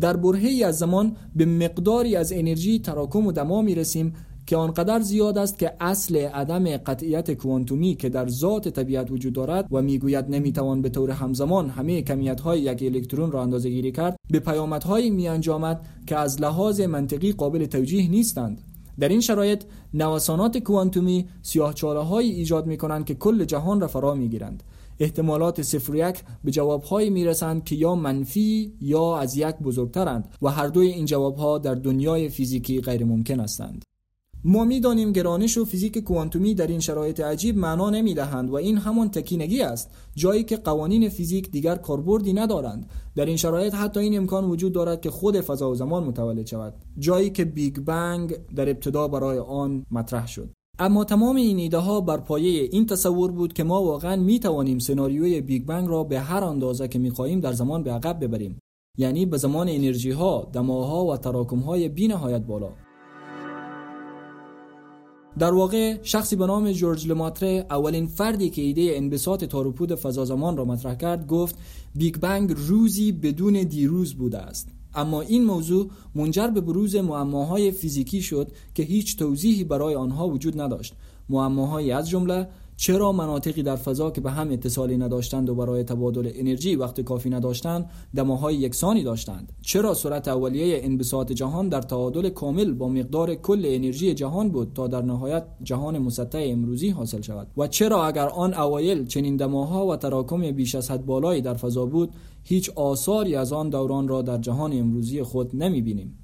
در 0.00 0.16
برهی 0.16 0.64
از 0.64 0.78
زمان 0.78 1.16
به 1.36 1.44
مقداری 1.44 2.16
از 2.16 2.32
انرژی 2.32 2.78
تراکم 2.78 3.26
و 3.26 3.32
دما 3.32 3.62
می 3.62 3.74
رسیم 3.74 4.14
که 4.50 4.56
آنقدر 4.56 5.00
زیاد 5.00 5.38
است 5.38 5.58
که 5.58 5.72
اصل 5.80 6.16
عدم 6.16 6.76
قطعیت 6.76 7.30
کوانتومی 7.32 7.94
که 7.94 8.08
در 8.08 8.28
ذات 8.28 8.68
طبیعت 8.68 9.10
وجود 9.10 9.32
دارد 9.32 9.66
و 9.70 9.82
می‌گوید 9.82 10.24
نمی‌توان 10.28 10.82
به 10.82 10.88
طور 10.88 11.10
همزمان 11.10 11.70
همه 11.70 12.02
کمیت 12.02 12.40
های 12.40 12.60
یک 12.60 12.82
الکترون 12.82 13.32
را 13.32 13.42
اندازه 13.42 13.70
گیری 13.70 13.92
کرد 13.92 14.16
به 14.30 14.38
پیامدهایی 14.40 15.10
می 15.10 15.28
انجامد 15.28 15.86
که 16.06 16.16
از 16.16 16.40
لحاظ 16.40 16.80
منطقی 16.80 17.32
قابل 17.32 17.66
توجیه 17.66 18.10
نیستند. 18.10 18.60
در 19.00 19.08
این 19.08 19.20
شرایط 19.20 19.62
نوسانات 19.94 20.58
کوانتومی 20.58 21.28
سیاهچاله 21.42 22.00
هایی 22.00 22.30
ایجاد 22.30 22.66
می 22.66 22.76
کنند 22.76 23.04
که 23.04 23.14
کل 23.14 23.44
جهان 23.44 23.80
را 23.80 23.88
فرا 23.88 24.14
می 24.14 24.28
گیرند 24.28 24.62
احتمالات 25.00 25.62
صفر 25.62 25.94
یک 25.94 26.22
به 26.44 26.50
جوابهایی 26.50 27.10
می‌رسند 27.10 27.64
که 27.64 27.76
یا 27.76 27.94
منفی 27.94 28.72
یا 28.80 29.18
از 29.18 29.36
یک 29.36 29.56
بزرگترند 29.56 30.28
و 30.42 30.48
هر 30.48 30.66
دوی 30.66 30.86
این 30.86 31.06
جوابها 31.06 31.58
در 31.58 31.74
دنیای 31.74 32.28
فیزیکی 32.28 32.80
غیر 32.80 33.04
ممکن 33.04 33.40
هستند. 33.40 33.84
ما 34.44 34.64
می‌دانیم 34.64 35.12
گرانش 35.12 35.58
و 35.58 35.64
فیزیک 35.64 35.98
کوانتومی 35.98 36.54
در 36.54 36.66
این 36.66 36.80
شرایط 36.80 37.20
عجیب 37.20 37.58
معنا 37.58 37.90
نمی‌دهند 37.90 38.50
و 38.50 38.54
این 38.54 38.78
همان 38.78 39.10
تکینگی 39.10 39.62
است. 39.62 39.90
جایی 40.14 40.44
که 40.44 40.56
قوانین 40.56 41.08
فیزیک 41.08 41.50
دیگر 41.50 41.76
کاربردی 41.76 42.32
ندارند. 42.32 42.90
در 43.16 43.26
این 43.26 43.36
شرایط 43.36 43.74
حتی 43.74 44.00
این 44.00 44.16
امکان 44.16 44.44
وجود 44.44 44.72
دارد 44.72 45.00
که 45.00 45.10
خود 45.10 45.40
فضا 45.40 45.70
و 45.70 45.74
زمان 45.74 46.04
متولد 46.04 46.46
شود. 46.46 46.74
جایی 46.98 47.30
که 47.30 47.44
بیگ 47.44 47.76
بنگ 47.78 48.36
در 48.56 48.68
ابتدا 48.68 49.08
برای 49.08 49.38
آن 49.38 49.86
مطرح 49.90 50.26
شد. 50.26 50.50
اما 50.78 51.04
تمام 51.04 51.36
این 51.36 51.58
ایده 51.58 51.78
ها 51.78 52.00
بر 52.00 52.16
پایه 52.16 52.68
این 52.72 52.86
تصور 52.86 53.30
بود 53.30 53.52
که 53.52 53.64
ما 53.64 53.82
واقعا 53.82 54.16
می 54.16 54.40
توانیم 54.40 54.78
سناریوی 54.78 55.40
بیگ 55.40 55.64
بنگ 55.66 55.88
را 55.88 56.04
به 56.04 56.20
هر 56.20 56.44
اندازه 56.44 56.88
که 56.88 56.98
می 56.98 57.10
خواهیم 57.10 57.40
در 57.40 57.52
زمان 57.52 57.82
به 57.82 57.92
عقب 57.92 58.24
ببریم. 58.24 58.58
یعنی 58.98 59.26
به 59.26 59.36
زمان 59.36 59.68
انرژی 59.68 60.10
ها، 60.10 60.50
دماها 60.52 61.04
و 61.06 61.16
تراکم 61.16 61.58
های 61.58 61.88
بی 61.88 62.08
نهایت 62.08 62.42
بالا. 62.42 62.68
در 65.38 65.54
واقع 65.54 65.98
شخصی 66.02 66.36
به 66.36 66.46
نام 66.46 66.72
جورج 66.72 67.08
لماتره 67.08 67.66
اولین 67.70 68.06
فردی 68.06 68.50
که 68.50 68.62
ایده 68.62 68.92
انبساط 68.94 69.44
تاروپود 69.44 69.94
فضا 69.94 70.24
زمان 70.24 70.56
را 70.56 70.64
مطرح 70.64 70.94
کرد 70.94 71.26
گفت 71.26 71.56
بیگ 71.94 72.16
بنگ 72.16 72.54
روزی 72.56 73.12
بدون 73.12 73.62
دیروز 73.62 74.14
بوده 74.14 74.38
است. 74.38 74.68
اما 74.94 75.20
این 75.20 75.44
موضوع 75.44 75.90
منجر 76.14 76.46
به 76.46 76.60
بروز 76.60 76.96
معماهای 76.96 77.70
فیزیکی 77.70 78.22
شد 78.22 78.52
که 78.74 78.82
هیچ 78.82 79.18
توضیحی 79.18 79.64
برای 79.64 79.94
آنها 79.94 80.28
وجود 80.28 80.60
نداشت. 80.60 80.94
معماهایی 81.28 81.92
از 81.92 82.08
جمله 82.08 82.48
چرا 82.80 83.12
مناطقی 83.12 83.62
در 83.62 83.76
فضا 83.76 84.10
که 84.10 84.20
به 84.20 84.30
هم 84.30 84.50
اتصالی 84.50 84.96
نداشتند 84.96 85.50
و 85.50 85.54
برای 85.54 85.84
تبادل 85.84 86.30
انرژی 86.34 86.76
وقت 86.76 87.00
کافی 87.00 87.30
نداشتند 87.30 87.90
دماهای 88.16 88.54
یکسانی 88.56 89.02
داشتند؟ 89.02 89.52
چرا 89.62 89.94
سرعت 89.94 90.28
اولیه 90.28 90.80
انبساط 90.82 91.32
جهان 91.32 91.68
در 91.68 91.82
تعادل 91.82 92.28
کامل 92.28 92.72
با 92.72 92.88
مقدار 92.88 93.34
کل 93.34 93.62
انرژی 93.66 94.14
جهان 94.14 94.48
بود 94.48 94.72
تا 94.74 94.86
در 94.86 95.02
نهایت 95.02 95.44
جهان 95.62 95.98
مسطح 95.98 96.38
امروزی 96.42 96.90
حاصل 96.90 97.20
شود؟ 97.20 97.48
و 97.56 97.66
چرا 97.66 98.06
اگر 98.06 98.28
آن 98.28 98.54
اوایل 98.54 99.06
چنین 99.06 99.36
دماها 99.36 99.86
و 99.86 99.96
تراکم 99.96 100.50
بیش 100.50 100.74
از 100.74 100.90
حد 100.90 101.06
بالایی 101.06 101.42
در 101.42 101.54
فضا 101.54 101.86
بود 101.86 102.12
هیچ 102.42 102.70
آثاری 102.70 103.36
از 103.36 103.52
آن 103.52 103.70
دوران 103.70 104.08
را 104.08 104.22
در 104.22 104.38
جهان 104.38 104.72
امروزی 104.72 105.22
خود 105.22 105.56
نمی 105.56 105.82
بینیم 105.82 106.18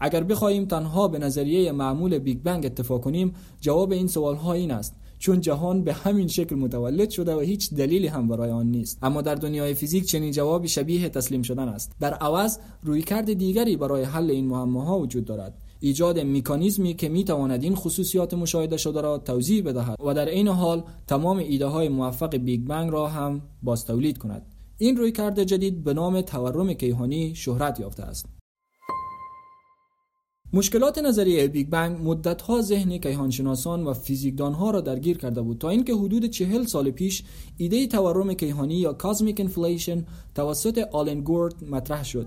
اگر 0.00 0.24
بخواهیم 0.24 0.64
تنها 0.64 1.08
به 1.08 1.18
نظریه 1.18 1.72
معمول 1.72 2.18
بیگ 2.18 2.38
بنگ 2.42 2.66
اکتفا 2.66 3.00
کنیم 3.00 3.34
جواب 3.60 3.92
این 3.92 4.06
سوال 4.06 4.34
ها 4.34 4.52
این 4.52 4.70
است 4.70 4.94
چون 5.18 5.40
جهان 5.40 5.84
به 5.84 5.92
همین 5.92 6.28
شکل 6.28 6.56
متولد 6.56 7.10
شده 7.10 7.34
و 7.34 7.40
هیچ 7.40 7.74
دلیلی 7.74 8.06
هم 8.06 8.28
برای 8.28 8.50
آن 8.50 8.66
نیست. 8.66 8.98
اما 9.02 9.22
در 9.22 9.34
دنیای 9.34 9.74
فیزیک 9.74 10.04
چنین 10.04 10.32
جوابی 10.32 10.68
شبیه 10.68 11.08
تسلیم 11.08 11.42
شدن 11.42 11.68
است. 11.68 11.92
در 12.00 12.14
عوض 12.14 12.58
رویکرد 12.82 13.32
دیگری 13.32 13.76
برای 13.76 14.02
حل 14.02 14.30
این 14.30 14.46
معماها 14.46 14.98
وجود 14.98 15.24
دارد. 15.24 15.58
ایجاد 15.80 16.20
میکانیزمی 16.20 16.94
که 16.94 17.08
می‌تواند 17.08 17.62
این 17.62 17.74
خصوصیات 17.74 18.34
مشاهده 18.34 18.76
شده 18.76 19.00
را 19.00 19.18
توضیح 19.18 19.62
بدهد 19.62 19.96
و 20.06 20.14
در 20.14 20.28
این 20.28 20.48
حال 20.48 20.82
تمام 21.06 21.38
ایده 21.38 21.66
های 21.66 21.88
موفق 21.88 22.36
بیگ 22.36 22.60
بنگ 22.60 22.92
را 22.92 23.08
هم 23.08 23.42
باز 23.62 23.84
تولید 23.84 24.18
کند. 24.18 24.46
این 24.78 24.96
رویکرد 24.96 25.42
جدید 25.42 25.84
به 25.84 25.94
نام 25.94 26.20
تورم 26.20 26.72
کیهانی 26.72 27.34
شهرت 27.34 27.80
یافته 27.80 28.02
است. 28.02 28.26
مشکلات 30.54 30.98
نظریه 30.98 31.48
بیگ 31.48 31.68
بنگ 31.68 31.98
مدتها 32.08 32.62
ذهن 32.62 32.98
کیهانشناسان 32.98 33.84
و 33.84 33.92
فیزیکدانها 33.92 34.70
را 34.70 34.80
درگیر 34.80 35.18
کرده 35.18 35.42
بود 35.42 35.58
تا 35.58 35.68
اینکه 35.68 35.94
حدود 35.94 36.26
چهل 36.26 36.64
سال 36.64 36.90
پیش 36.90 37.22
ایده 37.56 37.86
تورم 37.86 38.34
کیهانی 38.34 38.74
یا 38.74 38.92
cosmic 38.92 39.40
inflation 39.40 40.04
توسط 40.34 40.78
آلن 40.92 41.20
گوت 41.20 41.64
مطرح 41.70 42.04
شد. 42.04 42.26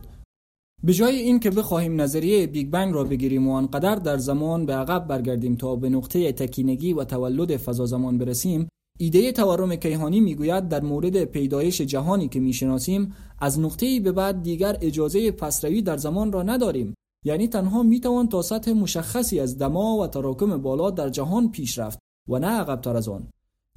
به 0.84 0.94
جای 0.94 1.16
اینکه 1.16 1.50
بخواهیم 1.50 2.02
نظریه 2.02 2.48
بیگ 2.48 2.70
بنگ 2.70 2.94
را 2.94 3.04
بگیریم 3.04 3.48
و 3.48 3.54
آنقدر 3.54 3.96
در 3.96 4.18
زمان 4.18 4.66
به 4.66 4.74
عقب 4.74 5.08
برگردیم 5.08 5.56
تا 5.56 5.76
به 5.76 5.90
نقطه 5.90 6.32
تکینگی 6.32 6.94
و 6.94 7.04
تولد 7.04 7.58
فضا 7.58 7.86
زمان 7.86 8.18
برسیم 8.18 8.68
ایده 9.00 9.32
تورم 9.32 9.76
کیهانی 9.76 10.20
می‌گوید 10.20 10.68
در 10.68 10.82
مورد 10.82 11.24
پیدایش 11.24 11.82
جهانی 11.82 12.28
که 12.28 12.40
می‌شناسیم 12.40 13.14
از 13.40 13.60
نقطه‌ای 13.60 14.00
به 14.00 14.12
بعد 14.12 14.44
دیگر 14.44 14.78
اجازه 14.82 15.32
پسروی 15.32 15.82
در 15.82 15.98
زمان 15.98 16.32
را 16.32 16.44
نداریم. 16.44 16.94
یعنی 17.26 17.48
تنها 17.48 17.84
می‌توان 17.84 18.30
تا 18.30 18.42
سطح 18.42 18.72
مشخصی 18.72 19.40
از 19.40 19.58
دما 19.58 19.98
و 19.98 20.08
تراکم 20.08 20.58
بالا 20.58 20.90
در 20.90 21.10
جهان 21.10 21.52
پیش 21.52 21.80
رفت 21.80 22.00
و 22.28 22.40
نه 22.40 22.48
عقبتر 22.48 22.98
از 22.98 23.10
آن. 23.10 23.28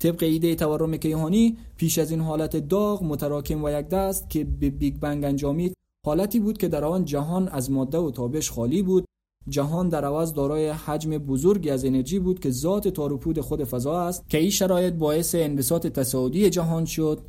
طبق 0.02 0.22
ایده 0.22 0.54
تورم 0.54 0.96
کیهانی 0.96 1.58
پیش 1.76 1.98
از 1.98 2.10
این 2.10 2.20
حالت 2.20 2.56
داغ 2.56 3.04
متراکم 3.04 3.64
و 3.64 3.70
یک 3.70 3.88
دست 3.88 4.30
که 4.30 4.44
به 4.44 4.70
بیگ 4.70 4.96
بنگ 4.96 5.24
انجامید 5.24 5.74
حالتی 6.06 6.40
بود 6.40 6.58
که 6.58 6.68
در 6.68 6.84
آن 6.84 7.04
جهان 7.04 7.48
از 7.48 7.70
ماده 7.70 7.98
و 7.98 8.10
تابش 8.10 8.50
خالی 8.50 8.82
بود. 8.82 9.04
جهان 9.48 9.88
در 9.88 10.04
عوض 10.04 10.32
دارای 10.34 10.68
حجم 10.68 11.10
بزرگی 11.10 11.70
از 11.70 11.84
انرژی 11.84 12.18
بود 12.18 12.40
که 12.40 12.50
ذات 12.50 12.88
تاروپود 12.88 13.40
خود 13.40 13.64
فضا 13.64 14.00
است 14.00 14.28
که 14.28 14.38
این 14.38 14.50
شرایط 14.50 14.94
باعث 14.94 15.34
انبساط 15.34 15.86
تصاعدی 15.86 16.50
جهان 16.50 16.84
شد. 16.84 17.20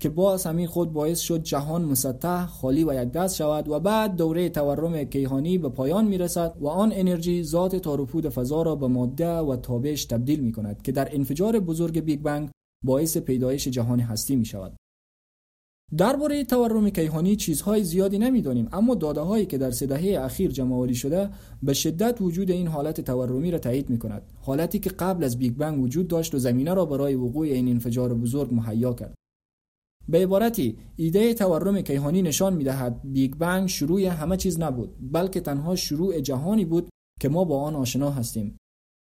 که 0.00 0.08
باز 0.08 0.46
همین 0.46 0.66
خود 0.66 0.92
باعث 0.92 1.20
شد 1.20 1.42
جهان 1.42 1.84
مسطح 1.84 2.46
خالی 2.46 2.84
و 2.84 3.02
یک 3.02 3.12
دست 3.12 3.36
شود 3.36 3.68
و 3.68 3.80
بعد 3.80 4.16
دوره 4.16 4.48
تورم 4.48 5.04
کیهانی 5.04 5.58
به 5.58 5.68
پایان 5.68 6.06
می 6.06 6.18
رسد 6.18 6.56
و 6.60 6.66
آن 6.68 6.92
انرژی 6.94 7.42
ذات 7.42 7.76
تاروپود 7.76 8.28
فضا 8.28 8.62
را 8.62 8.74
به 8.74 8.86
ماده 8.86 9.38
و 9.38 9.56
تابش 9.56 10.04
تبدیل 10.04 10.40
می 10.40 10.52
کند 10.52 10.82
که 10.82 10.92
در 10.92 11.08
انفجار 11.14 11.60
بزرگ 11.60 12.00
بیگ 12.00 12.20
بنگ 12.20 12.50
باعث 12.84 13.16
پیدایش 13.16 13.68
جهان 13.68 14.00
هستی 14.00 14.36
می 14.36 14.44
شود 14.44 14.76
درباره 15.96 16.44
تورم 16.44 16.90
کیهانی 16.90 17.36
چیزهای 17.36 17.84
زیادی 17.84 18.18
نمی‌دانیم 18.18 18.68
اما 18.72 18.94
داده 18.94 19.20
هایی 19.20 19.46
که 19.46 19.58
در 19.58 19.70
سه 19.70 19.86
دهه 19.86 20.24
اخیر 20.24 20.50
جمع 20.50 20.92
شده 20.92 21.30
به 21.62 21.74
شدت 21.74 22.20
وجود 22.20 22.50
این 22.50 22.66
حالت 22.66 23.00
تورمی 23.00 23.50
را 23.50 23.58
تایید 23.58 23.90
می 23.90 23.98
کند 23.98 24.22
حالتی 24.40 24.78
که 24.78 24.90
قبل 24.90 25.24
از 25.24 25.38
بیگ 25.38 25.52
بنگ 25.52 25.82
وجود 25.82 26.08
داشت 26.08 26.34
و 26.34 26.38
زمینه 26.38 26.74
را 26.74 26.84
برای 26.84 27.14
وقوع 27.14 27.46
این 27.46 27.68
انفجار 27.68 28.14
بزرگ 28.14 28.54
مهیا 28.54 28.94
کرد. 28.94 29.14
به 30.08 30.18
عبارتی 30.18 30.78
ایده 30.96 31.34
تورم 31.34 31.80
کیهانی 31.80 32.22
نشان 32.22 32.54
می 32.54 32.64
دهد 32.64 33.00
بیگ 33.04 33.34
بنگ 33.34 33.68
شروع 33.68 34.00
همه 34.00 34.36
چیز 34.36 34.60
نبود 34.60 35.12
بلکه 35.12 35.40
تنها 35.40 35.76
شروع 35.76 36.20
جهانی 36.20 36.64
بود 36.64 36.88
که 37.20 37.28
ما 37.28 37.44
با 37.44 37.60
آن 37.60 37.76
آشنا 37.76 38.10
هستیم. 38.10 38.56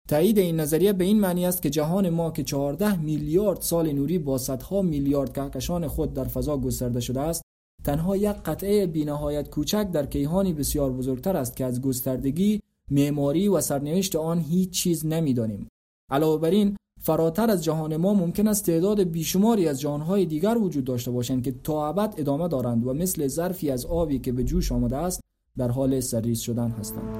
تایید 0.08 0.38
این 0.38 0.60
نظریه 0.60 0.92
به 0.92 1.04
این 1.04 1.20
معنی 1.20 1.46
است 1.46 1.62
که 1.62 1.70
جهان 1.70 2.10
ما 2.10 2.30
که 2.30 2.42
14 2.42 3.00
میلیارد 3.00 3.60
سال 3.60 3.92
نوری 3.92 4.18
با 4.18 4.38
صدها 4.38 4.82
میلیارد 4.82 5.32
کهکشان 5.32 5.88
خود 5.88 6.14
در 6.14 6.24
فضا 6.24 6.56
گسترده 6.56 7.00
شده 7.00 7.20
است 7.20 7.42
تنها 7.84 8.16
یک 8.16 8.36
قطعه 8.44 8.86
بینهایت 8.86 9.50
کوچک 9.50 9.90
در 9.90 10.06
کیهانی 10.06 10.52
بسیار 10.52 10.92
بزرگتر 10.92 11.36
است 11.36 11.56
که 11.56 11.64
از 11.64 11.82
گستردگی 11.82 12.60
معماری 12.90 13.48
و 13.48 13.60
سرنوشت 13.60 14.16
آن 14.16 14.40
هیچ 14.40 14.70
چیز 14.70 15.06
نمی‌دانیم. 15.06 15.68
علاوه 16.10 16.40
بر 16.40 16.50
این 16.50 16.76
فراتر 17.04 17.50
از 17.50 17.64
جهان 17.64 17.96
ما 17.96 18.14
ممکن 18.14 18.48
است 18.48 18.66
تعداد 18.66 19.02
بیشماری 19.02 19.68
از 19.68 19.80
جهانهای 19.80 20.26
دیگر 20.26 20.58
وجود 20.58 20.84
داشته 20.84 21.10
باشند 21.10 21.44
که 21.44 21.54
تا 21.64 21.88
ابد 21.88 22.14
ادامه 22.16 22.48
دارند 22.48 22.86
و 22.86 22.94
مثل 22.94 23.26
ظرفی 23.28 23.70
از 23.70 23.86
آبی 23.86 24.18
که 24.18 24.32
به 24.32 24.44
جوش 24.44 24.72
آمده 24.72 24.96
است 24.96 25.20
در 25.58 25.70
حال 25.70 26.00
سرریز 26.00 26.40
شدن 26.40 26.70
هستند. 26.70 27.16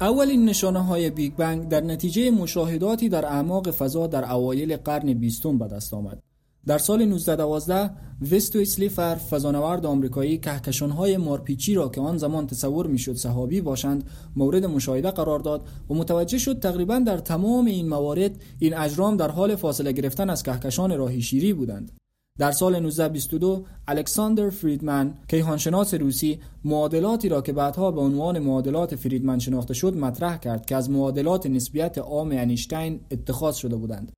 اولین 0.00 0.44
نشانه 0.44 0.84
های 0.84 1.10
بیگ 1.10 1.34
بنگ 1.34 1.68
در 1.68 1.80
نتیجه 1.80 2.30
مشاهداتی 2.30 3.08
در 3.08 3.24
اعماق 3.24 3.70
فضا 3.70 4.06
در 4.06 4.32
اوایل 4.32 4.76
قرن 4.76 5.14
بیستم 5.14 5.58
به 5.58 5.68
دست 5.68 5.94
آمد. 5.94 6.25
در 6.66 6.78
سال 6.78 7.02
1912 7.02 7.90
وستو 8.32 8.58
اسلیفر 8.58 9.14
فضانورد 9.14 9.86
آمریکایی 9.86 10.38
کهکشانهای 10.38 11.16
مارپیچی 11.16 11.74
را 11.74 11.88
که 11.88 12.00
آن 12.00 12.18
زمان 12.18 12.46
تصور 12.46 12.86
می‌شد 12.86 13.14
سحابی 13.14 13.60
باشند 13.60 14.04
مورد 14.36 14.64
مشاهده 14.64 15.10
قرار 15.10 15.38
داد 15.38 15.68
و 15.90 15.94
متوجه 15.94 16.38
شد 16.38 16.58
تقریبا 16.58 16.98
در 16.98 17.18
تمام 17.18 17.66
این 17.66 17.88
موارد 17.88 18.30
این 18.58 18.74
اجرام 18.74 19.16
در 19.16 19.30
حال 19.30 19.56
فاصله 19.56 19.92
گرفتن 19.92 20.30
از 20.30 20.42
کهکشان 20.42 20.98
راهی 20.98 21.22
شیری 21.22 21.52
بودند. 21.52 21.92
در 22.38 22.52
سال 22.52 22.74
1922 22.74 23.64
الکساندر 23.88 24.50
فریدمن 24.50 25.14
کیهانشناس 25.28 25.94
روسی 25.94 26.40
معادلاتی 26.64 27.28
را 27.28 27.40
که 27.40 27.52
بعدها 27.52 27.90
به 27.90 28.00
عنوان 28.00 28.38
معادلات 28.38 28.96
فریدمن 28.96 29.38
شناخته 29.38 29.74
شد 29.74 29.96
مطرح 29.96 30.38
کرد 30.38 30.66
که 30.66 30.76
از 30.76 30.90
معادلات 30.90 31.46
نسبیت 31.46 31.98
عام 31.98 32.30
انیشتین 32.32 33.00
اتخاذ 33.10 33.54
شده 33.54 33.76
بودند. 33.76 34.12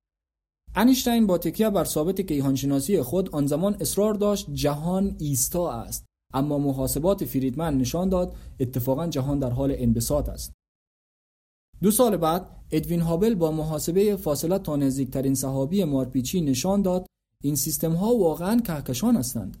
انیشتین 0.75 1.27
با 1.27 1.37
تکیه 1.37 1.69
بر 1.69 1.83
ثابت 1.83 2.21
کیهانشناسی 2.21 3.01
خود 3.01 3.29
آن 3.29 3.47
زمان 3.47 3.77
اصرار 3.79 4.13
داشت 4.13 4.47
جهان 4.53 5.15
ایستا 5.19 5.71
است. 5.71 6.05
اما 6.33 6.57
محاسبات 6.57 7.25
فریدمن 7.25 7.77
نشان 7.77 8.09
داد 8.09 8.35
اتفاقا 8.59 9.07
جهان 9.07 9.39
در 9.39 9.49
حال 9.49 9.75
انبساط 9.77 10.29
است. 10.29 10.53
دو 11.81 11.91
سال 11.91 12.17
بعد 12.17 12.45
ادوین 12.71 13.01
هابل 13.01 13.35
با 13.35 13.51
محاسبه 13.51 14.15
فاصله 14.15 14.59
تا 14.59 14.75
نزدیکترین 14.75 15.35
صحابی 15.35 15.83
مارپیچی 15.83 16.41
نشان 16.41 16.81
داد 16.81 17.05
این 17.43 17.55
سیستم 17.55 17.93
ها 17.93 18.15
واقعا 18.15 18.61
کهکشان 18.61 19.15
هستند. 19.15 19.57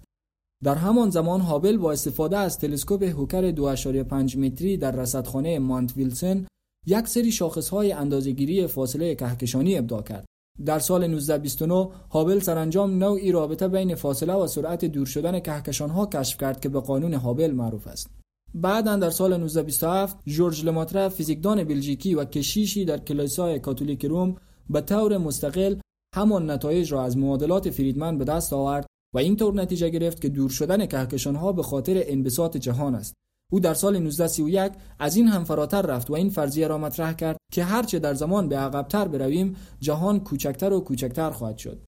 در 0.63 0.75
همان 0.75 1.09
زمان 1.09 1.41
هابل 1.41 1.77
با 1.77 1.91
استفاده 1.91 2.37
از 2.37 2.59
تلسکوپ 2.59 3.03
هوکر 3.03 3.51
2.5 3.51 4.35
متری 4.35 4.77
در 4.77 4.91
رصدخانه 4.91 5.59
مانت 5.59 5.97
ویلسن 5.97 6.47
یک 6.87 7.07
سری 7.07 7.31
شاخص 7.31 7.69
های 7.69 7.91
اندازه‌گیری 7.91 8.67
فاصله 8.67 9.15
کهکشانی 9.15 9.77
ابداع 9.77 10.01
کرد. 10.01 10.25
در 10.65 10.79
سال 10.79 11.03
1929 11.03 11.89
هابل 12.11 12.39
سرانجام 12.39 12.97
نوعی 13.03 13.31
رابطه 13.31 13.67
بین 13.67 13.95
فاصله 13.95 14.33
و 14.33 14.47
سرعت 14.47 14.85
دور 14.85 15.05
شدن 15.05 15.39
کهکشان 15.39 15.89
ها 15.89 16.05
کشف 16.05 16.37
کرد 16.37 16.59
که 16.59 16.69
به 16.69 16.79
قانون 16.79 17.13
هابل 17.13 17.51
معروف 17.51 17.87
است. 17.87 18.09
بعدا 18.53 18.95
در 18.95 19.09
سال 19.09 19.33
1927 19.33 20.17
جورج 20.25 20.65
لماتره 20.65 21.09
فیزیکدان 21.09 21.63
بلژیکی 21.63 22.15
و 22.15 22.25
کشیشی 22.25 22.85
در 22.85 22.97
کلیسای 22.97 23.59
کاتولیک 23.59 24.05
روم 24.05 24.35
به 24.69 24.81
طور 24.81 25.17
مستقل 25.17 25.75
همان 26.15 26.51
نتایج 26.51 26.93
را 26.93 27.03
از 27.03 27.17
معادلات 27.17 27.69
فریدمن 27.69 28.17
به 28.17 28.25
دست 28.25 28.53
آورد 28.53 28.85
و 29.15 29.17
اینطور 29.17 29.53
نتیجه 29.53 29.89
گرفت 29.89 30.21
که 30.21 30.29
دور 30.29 30.49
شدن 30.49 30.85
کهکشان 30.85 31.35
ها 31.35 31.51
به 31.51 31.63
خاطر 31.63 32.03
انبساط 32.05 32.57
جهان 32.57 32.95
است. 32.95 33.13
او 33.51 33.59
در 33.59 33.73
سال 33.73 33.95
1931 33.95 34.71
از 34.99 35.15
این 35.15 35.27
هم 35.27 35.43
فراتر 35.43 35.81
رفت 35.81 36.09
و 36.09 36.13
این 36.13 36.29
فرضیه 36.29 36.67
را 36.67 36.77
مطرح 36.77 37.13
کرد 37.13 37.37
که 37.51 37.63
هرچه 37.63 37.99
در 37.99 38.13
زمان 38.13 38.49
به 38.49 38.57
عقبتر 38.57 39.07
برویم 39.07 39.55
جهان 39.79 40.19
کوچکتر 40.19 40.73
و 40.73 40.79
کوچکتر 40.79 41.31
خواهد 41.31 41.57
شد. 41.57 41.83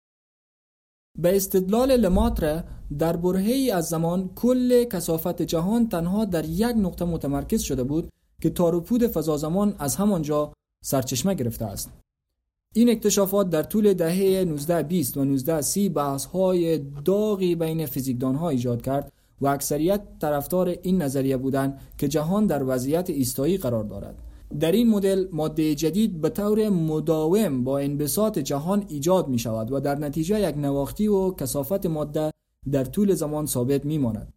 به 1.18 1.36
استدلال 1.36 1.96
لماتر 1.96 2.64
در 3.00 3.16
برهه 3.16 3.72
از 3.74 3.90
زمان 3.90 4.30
کل 4.36 4.84
کسافت 4.84 5.42
جهان 5.42 5.90
تنها 5.90 6.26
در 6.26 6.46
یک 6.46 6.76
نقطه 6.78 7.06
متمرکز 7.06 7.62
شده 7.62 7.84
بود 7.84 8.10
که 8.42 8.50
تاروپود 8.50 9.08
فضا 9.08 9.38
زمان 9.38 9.76
از 9.80 9.96
همانجا 9.96 10.54
سرچشمه 10.84 11.34
گرفته 11.34 11.66
است. 11.66 11.90
این 12.74 12.90
اکتشافات 12.90 13.50
در 13.50 13.64
طول 13.64 13.94
دهه 13.94 14.14
1920 14.14 15.18
و 15.18 15.22
1930 15.22 15.90
بحث 15.90 16.26
های 16.26 16.78
داغی 17.06 17.56
بین 17.56 17.86
فیزیکدان 17.86 18.36
ها 18.36 18.50
ایجاد 18.50 18.82
کرد 18.82 19.12
و 19.42 19.48
اکثریت 19.48 20.02
طرفدار 20.22 20.76
این 20.82 21.02
نظریه 21.02 21.38
بودند 21.38 21.80
که 21.98 22.08
جهان 22.08 22.46
در 22.46 22.64
وضعیت 22.64 23.10
ایستایی 23.10 23.58
قرار 23.58 23.84
دارد 23.84 24.16
در 24.60 24.72
این 24.72 24.90
مدل 24.90 25.28
ماده 25.32 25.76
جدید 25.76 26.22
به 26.22 26.30
طور 26.30 26.70
مداوم 26.70 27.64
با 27.64 27.80
انبساط 27.80 28.40
جهان 28.40 28.86
ایجاد 28.88 29.28
می 29.28 29.40
شود 29.40 29.72
و 29.72 29.80
در 29.80 29.96
نتیجه 29.96 30.50
یک 30.50 30.58
نواختی 30.58 31.08
و 31.08 31.32
کسافت 31.32 31.86
ماده 31.86 32.32
در 32.72 32.84
طول 32.84 33.14
زمان 33.14 33.46
ثابت 33.46 33.86
می 33.86 33.98
ماند. 33.98 34.34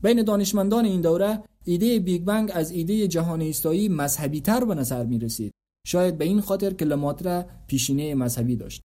بین 0.00 0.22
دانشمندان 0.22 0.84
این 0.84 1.00
دوره 1.00 1.42
ایده 1.64 1.98
بیگ 1.98 2.24
بنگ 2.24 2.50
از 2.54 2.70
ایده 2.70 3.08
جهان 3.08 3.40
ایستایی 3.40 3.88
مذهبی 3.88 4.40
تر 4.40 4.64
به 4.64 4.74
نظر 4.74 5.04
می 5.04 5.18
رسید. 5.18 5.52
شاید 5.86 6.18
به 6.18 6.24
این 6.24 6.40
خاطر 6.40 6.72
که 6.72 6.84
لماتره 6.84 7.46
پیشینه 7.66 8.14
مذهبی 8.14 8.56
داشت. 8.56 8.82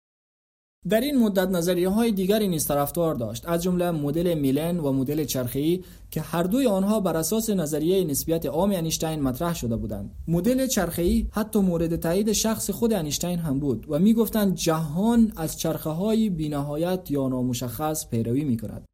در 0.89 1.01
این 1.01 1.19
مدت 1.19 1.47
نظریه 1.47 1.89
های 1.89 2.11
دیگری 2.11 2.47
نیز 2.47 2.67
طرفدار 2.67 3.15
داشت 3.15 3.49
از 3.49 3.63
جمله 3.63 3.91
مدل 3.91 4.33
میلن 4.33 4.79
و 4.79 4.91
مدل 4.91 5.23
چرخه‌ای 5.23 5.83
که 6.11 6.21
هر 6.21 6.43
دوی 6.43 6.67
آنها 6.67 6.99
بر 6.99 7.17
اساس 7.17 7.49
نظریه 7.49 8.03
نسبیت 8.03 8.45
عام 8.45 8.71
انیشتین 8.71 9.21
مطرح 9.21 9.55
شده 9.55 9.75
بودند. 9.75 10.15
مدل 10.27 10.67
چرخه‌ای 10.67 11.27
حتی 11.31 11.59
مورد 11.59 11.95
تایید 11.95 12.31
شخص 12.31 12.69
خود 12.69 12.93
انیشتین 12.93 13.39
هم 13.39 13.59
بود 13.59 13.85
و 13.89 13.99
می‌گفتند 13.99 14.55
جهان 14.55 15.31
از 15.35 15.59
چرخه 15.59 15.89
های 15.89 16.29
بینهایت 16.29 17.11
یا 17.11 17.27
نامشخص 17.27 18.09
پیروی 18.09 18.43
می 18.43 18.57
کند 18.57 18.85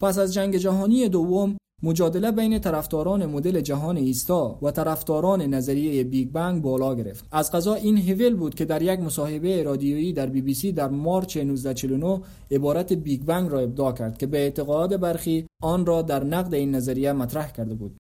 پس 0.00 0.18
از 0.18 0.34
جنگ 0.34 0.56
جهانی 0.56 1.08
دوم 1.08 1.56
مجادله 1.82 2.30
بین 2.30 2.58
طرفداران 2.58 3.26
مدل 3.26 3.60
جهان 3.60 3.96
ایستا 3.96 4.58
و 4.62 4.70
طرفداران 4.70 5.42
نظریه 5.42 6.04
بیگ 6.04 6.28
بنگ 6.28 6.62
بالا 6.62 6.94
گرفت. 6.94 7.26
از 7.32 7.52
قضا 7.52 7.74
این 7.74 7.96
هویل 7.96 8.34
بود 8.36 8.54
که 8.54 8.64
در 8.64 8.82
یک 8.82 9.00
مصاحبه 9.00 9.62
رادیویی 9.62 10.12
در 10.12 10.26
بی 10.26 10.42
بی 10.42 10.54
سی 10.54 10.72
در 10.72 10.88
March 10.88 11.36
1949 11.36 12.20
عبارت 12.50 12.92
بیگ 12.92 13.22
بنگ 13.22 13.50
را 13.50 13.60
ابداع 13.60 13.92
کرد 13.92 14.18
که 14.18 14.26
به 14.26 14.38
اعتقاد 14.38 15.00
برخی 15.00 15.46
آن 15.62 15.86
را 15.86 16.02
در 16.02 16.24
نقد 16.24 16.54
این 16.54 16.74
نظریه 16.74 17.12
مطرح 17.12 17.52
کرده 17.52 17.74
بود. 17.74 17.96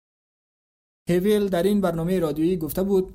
هویل 1.09 1.47
در 1.47 1.63
این 1.63 1.81
برنامه 1.81 2.19
رادیویی 2.19 2.57
گفته 2.57 2.83
بود 2.83 3.13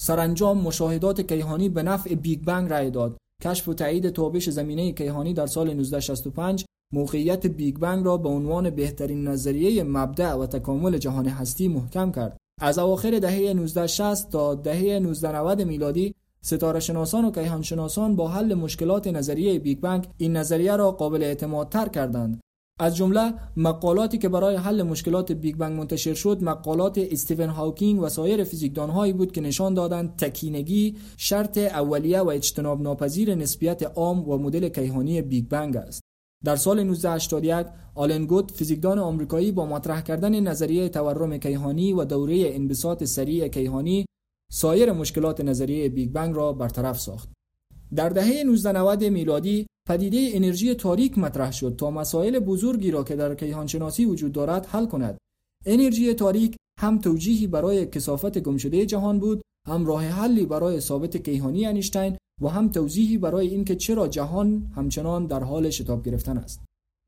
سرانجام 0.00 0.60
مشاهدات 0.60 1.20
کیهانی 1.20 1.68
به 1.68 1.82
نفع 1.82 2.14
بیگ 2.14 2.44
بنگ 2.44 2.70
رای 2.70 2.90
داد. 2.90 3.16
کشف 3.42 3.68
و 3.68 3.74
تایید 3.74 4.10
تابش 4.10 4.50
زمینه 4.50 4.92
کیهانی 4.92 5.34
در 5.34 5.46
سال 5.46 5.70
1965 5.70 6.64
موقعیت 6.92 7.46
بیگ 7.46 7.78
بنگ 7.78 8.04
را 8.04 8.16
به 8.16 8.28
عنوان 8.28 8.70
بهترین 8.70 9.28
نظریه 9.28 9.82
مبدأ 9.82 10.34
و 10.34 10.46
تکامل 10.46 10.98
جهان 10.98 11.26
هستی 11.26 11.68
محکم 11.68 12.12
کرد. 12.12 12.36
از 12.60 12.78
اواخر 12.78 13.18
دهه 13.18 13.32
1960 13.32 14.30
تا 14.30 14.54
دهه 14.54 14.76
1990 14.76 15.62
میلادی 15.62 16.14
ستاره 16.42 16.80
شناسان 16.80 17.24
و 17.24 17.30
کیهان 17.30 17.62
شناسان 17.62 18.16
با 18.16 18.28
حل 18.28 18.54
مشکلات 18.54 19.06
نظریه 19.06 19.58
بیگ 19.58 19.80
بنگ 19.80 20.08
این 20.16 20.36
نظریه 20.36 20.76
را 20.76 20.92
قابل 20.92 21.22
اعتماد 21.22 21.68
تر 21.68 21.88
کردند. 21.88 22.40
از 22.80 22.96
جمله 22.96 23.34
مقالاتی 23.56 24.18
که 24.18 24.28
برای 24.28 24.56
حل 24.56 24.82
مشکلات 24.82 25.32
بیگ 25.32 25.56
بنگ 25.56 25.78
منتشر 25.78 26.14
شد 26.14 26.42
مقالات 26.42 26.98
استیون 26.98 27.48
هاوکینگ 27.48 28.02
و 28.02 28.08
سایر 28.08 28.44
فیزیکدانهایی 28.44 29.12
بود 29.12 29.32
که 29.32 29.40
نشان 29.40 29.74
دادند 29.74 30.16
تکینگی 30.16 30.96
شرط 31.16 31.58
اولیه 31.58 32.20
و 32.20 32.28
اجتناب 32.28 32.82
ناپذیر 32.82 33.34
نسبیت 33.34 33.82
عام 33.82 34.28
و 34.28 34.38
مدل 34.38 34.68
کیهانی 34.68 35.22
بیگ 35.22 35.48
بنگ 35.48 35.76
است. 35.76 36.09
در 36.44 36.56
سال 36.56 36.78
1981 36.78 37.66
آلن 37.94 38.24
گوت 38.24 38.50
فیزیکدان 38.50 38.98
آمریکایی 38.98 39.52
با 39.52 39.66
مطرح 39.66 40.00
کردن 40.00 40.40
نظریه 40.40 40.88
تورم 40.88 41.36
کیهانی 41.36 41.92
و 41.92 42.04
دوره 42.04 42.50
انبساط 42.54 43.04
سریع 43.04 43.48
کیهانی 43.48 44.06
سایر 44.52 44.92
مشکلات 44.92 45.40
نظریه 45.40 45.88
بیگ 45.88 46.12
بنگ 46.12 46.36
را 46.36 46.52
برطرف 46.52 47.00
ساخت. 47.00 47.28
در 47.94 48.08
دهه 48.08 48.24
1990 48.24 49.04
میلادی 49.04 49.66
پدیده 49.88 50.30
انرژی 50.32 50.74
تاریک 50.74 51.18
مطرح 51.18 51.52
شد 51.52 51.76
تا 51.78 51.90
مسائل 51.90 52.38
بزرگی 52.38 52.90
را 52.90 53.04
که 53.04 53.16
در 53.16 53.34
کیهانشناسی 53.34 54.04
وجود 54.04 54.32
دارد 54.32 54.66
حل 54.66 54.86
کند. 54.86 55.18
انرژی 55.66 56.14
تاریک 56.14 56.56
هم 56.80 56.98
توجیهی 56.98 57.46
برای 57.46 57.86
کثافت 57.86 58.38
گمشده 58.38 58.86
جهان 58.86 59.18
بود 59.18 59.42
هم 59.68 59.86
راه 59.86 60.04
حلی 60.04 60.46
برای 60.46 60.80
ثابت 60.80 61.16
کیهانی 61.16 61.66
انیشتین 61.66 62.16
و 62.40 62.48
هم 62.48 62.68
توضیحی 62.68 63.18
برای 63.18 63.48
اینکه 63.48 63.76
چرا 63.76 64.08
جهان 64.08 64.72
همچنان 64.76 65.26
در 65.26 65.42
حال 65.42 65.70
شتاب 65.70 66.04
گرفتن 66.04 66.38
است 66.38 66.60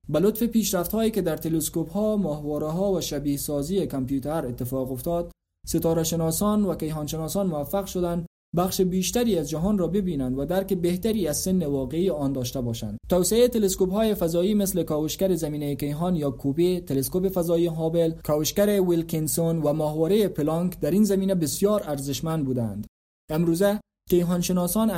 به 0.08 0.20
لطف 0.20 0.42
پیشرفت 0.42 0.92
هایی 0.92 1.10
که 1.10 1.22
در 1.22 1.36
تلسکوپ 1.36 1.90
ها، 1.90 2.16
ماهواره 2.16 2.68
ها 2.68 2.92
و 2.92 3.00
شبیه 3.00 3.36
سازی 3.36 3.86
کامپیوتر 3.86 4.46
اتفاق 4.46 4.92
افتاد، 4.92 5.32
ستاره 5.66 6.04
شناسان 6.04 6.64
و 6.64 6.74
کیهان 6.74 7.06
شناسان 7.06 7.46
موفق 7.46 7.86
شدند 7.86 8.26
بخش 8.56 8.80
بیشتری 8.80 9.38
از 9.38 9.50
جهان 9.50 9.78
را 9.78 9.88
ببینند 9.88 10.38
و 10.38 10.44
درک 10.44 10.74
بهتری 10.74 11.28
از 11.28 11.36
سن 11.36 11.66
واقعی 11.66 12.10
آن 12.10 12.32
داشته 12.32 12.60
باشند. 12.60 12.98
توسعه 13.08 13.48
تلسکوپ 13.48 13.92
های 13.92 14.14
فضایی 14.14 14.54
مثل 14.54 14.82
کاوشگر 14.82 15.34
زمینه 15.34 15.74
کیهان 15.74 16.16
یا 16.16 16.30
کوبه، 16.30 16.80
تلسکوپ 16.80 17.28
فضایی 17.28 17.66
هابل، 17.66 18.12
کاوشگر 18.24 18.80
ویلکینسون 18.82 19.62
و 19.62 19.72
ماهواره 19.72 20.28
پلانک 20.28 20.80
در 20.80 20.90
این 20.90 21.04
زمینه 21.04 21.34
بسیار 21.34 21.82
ارزشمند 21.86 22.44
بودند. 22.44 22.86
امروزه 23.30 23.80
کیهانشناسان 24.10 24.90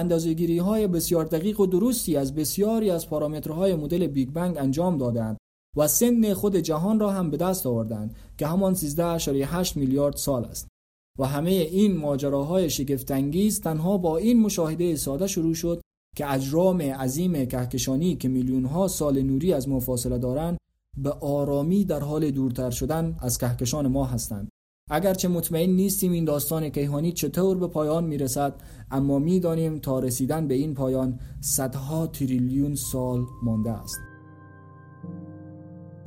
های 0.61 0.87
بسیار 0.87 1.25
دقیق 1.25 1.61
و 1.61 1.67
درستی 1.67 2.17
از 2.17 2.35
بسیاری 2.35 2.91
از 2.91 3.09
پارامترهای 3.09 3.75
مدل 3.75 4.07
بیگ 4.07 4.31
بنگ 4.31 4.59
انجام 4.59 4.99
دادند 4.99 5.37
و 5.77 5.89
سن 5.89 6.35
خود 6.35 6.57
جهان 6.57 7.01
را 7.01 7.11
هم 7.11 7.31
به 7.31 7.37
دست 7.37 7.67
آوردند 7.67 8.17
که 8.39 8.47
همان 8.47 8.75
13.8 8.75 9.77
میلیارد 9.77 10.17
سال 10.17 10.45
است. 10.45 10.69
و 11.19 11.27
همه 11.27 11.51
این 11.51 11.97
ماجراهای 11.97 12.71
شگفتانگیز 12.71 13.61
تنها 13.61 13.99
با 13.99 14.17
این 14.17 14.41
مشاهده 14.41 14.97
ساده 14.97 15.27
شروع 15.27 15.55
شد 15.55 15.81
که 16.17 16.33
اجرام 16.33 16.83
عظیم 16.83 17.45
کهکشانی 17.45 18.17
که 18.17 18.29
میلیون 18.29 18.65
ها 18.65 18.89
سال 18.89 19.23
نوری 19.23 19.53
از 19.53 19.69
ما 19.69 19.81
فاصله 19.81 20.19
دارند 20.19 20.59
به 20.97 21.11
آرامی 21.11 21.85
در 21.85 22.01
حال 22.01 22.31
دورتر 22.31 22.71
شدن 22.71 23.17
از 23.21 23.39
کهکشان 23.39 23.87
ما 23.87 24.05
هستند. 24.05 24.49
اگرچه 24.91 25.29
مطمئن 25.29 25.71
نیستیم 25.71 26.13
این 26.13 26.25
داستان 26.25 26.69
کیهانی 26.69 27.13
چطور 27.13 27.59
به 27.59 27.67
پایان 27.67 28.05
می‌رسد 28.05 28.55
اما 28.91 29.19
می‌دانیم 29.19 29.79
تا 29.79 29.99
رسیدن 29.99 30.49
به 30.49 30.55
این 30.55 30.75
پایان 30.75 31.19
صدها 31.41 32.07
تریلیون 32.07 32.75
سال 32.75 33.27
مانده 33.43 33.71
است 33.71 33.99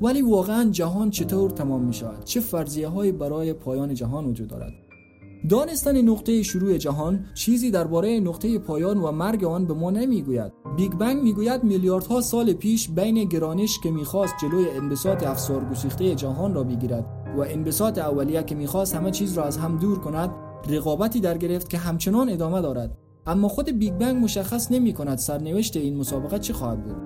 ولی 0.00 0.22
واقعا 0.22 0.70
جهان 0.70 1.10
چطور 1.10 1.50
تمام 1.50 1.84
می 1.84 1.92
شود؟ 1.92 2.24
چه 2.24 2.40
فرضیه 2.40 2.88
هایی 2.88 3.12
برای 3.12 3.52
پایان 3.52 3.94
جهان 3.94 4.26
وجود 4.26 4.48
دارد؟ 4.48 4.72
دانستن 5.48 6.00
نقطه 6.00 6.42
شروع 6.42 6.76
جهان 6.76 7.26
چیزی 7.34 7.70
درباره 7.70 8.20
نقطه 8.20 8.58
پایان 8.58 8.98
و 8.98 9.12
مرگ 9.12 9.44
آن 9.44 9.66
به 9.66 9.74
ما 9.74 9.90
نمی‌گوید 9.90 10.52
بیگ 10.76 10.92
بنگ 10.92 11.22
می‌گوید 11.22 11.64
میلیاردها 11.64 12.20
سال 12.20 12.52
پیش 12.52 12.88
بین 12.88 13.24
گرانش 13.24 13.78
که 13.82 13.90
می‌خواست 13.90 14.34
جلوی 14.42 14.70
انبساط 14.70 15.26
افسار 15.26 15.64
گسیخته 15.64 16.14
جهان 16.14 16.54
را 16.54 16.64
بگیرد 16.64 17.17
و 17.38 17.40
انبساط 17.40 17.98
اولیه 17.98 18.42
که 18.42 18.54
می‌خواست 18.54 18.94
همه 18.94 19.10
چیز 19.10 19.32
را 19.32 19.44
از 19.44 19.56
هم 19.56 19.76
دور 19.76 19.98
کند 19.98 20.30
رقابتی 20.68 21.20
در 21.20 21.38
گرفت 21.38 21.70
که 21.70 21.78
همچنان 21.78 22.28
ادامه 22.28 22.60
دارد. 22.60 22.98
اما 23.26 23.48
خود 23.48 23.78
بیگ 23.78 23.94
بنگ 23.94 24.24
مشخص 24.24 24.72
نمی 24.72 24.92
کند 24.92 25.18
سرنوشت 25.18 25.76
این 25.76 25.96
مسابقه 25.96 26.38
چه 26.38 26.52
خواهد 26.52 26.84
بود. 26.84 26.96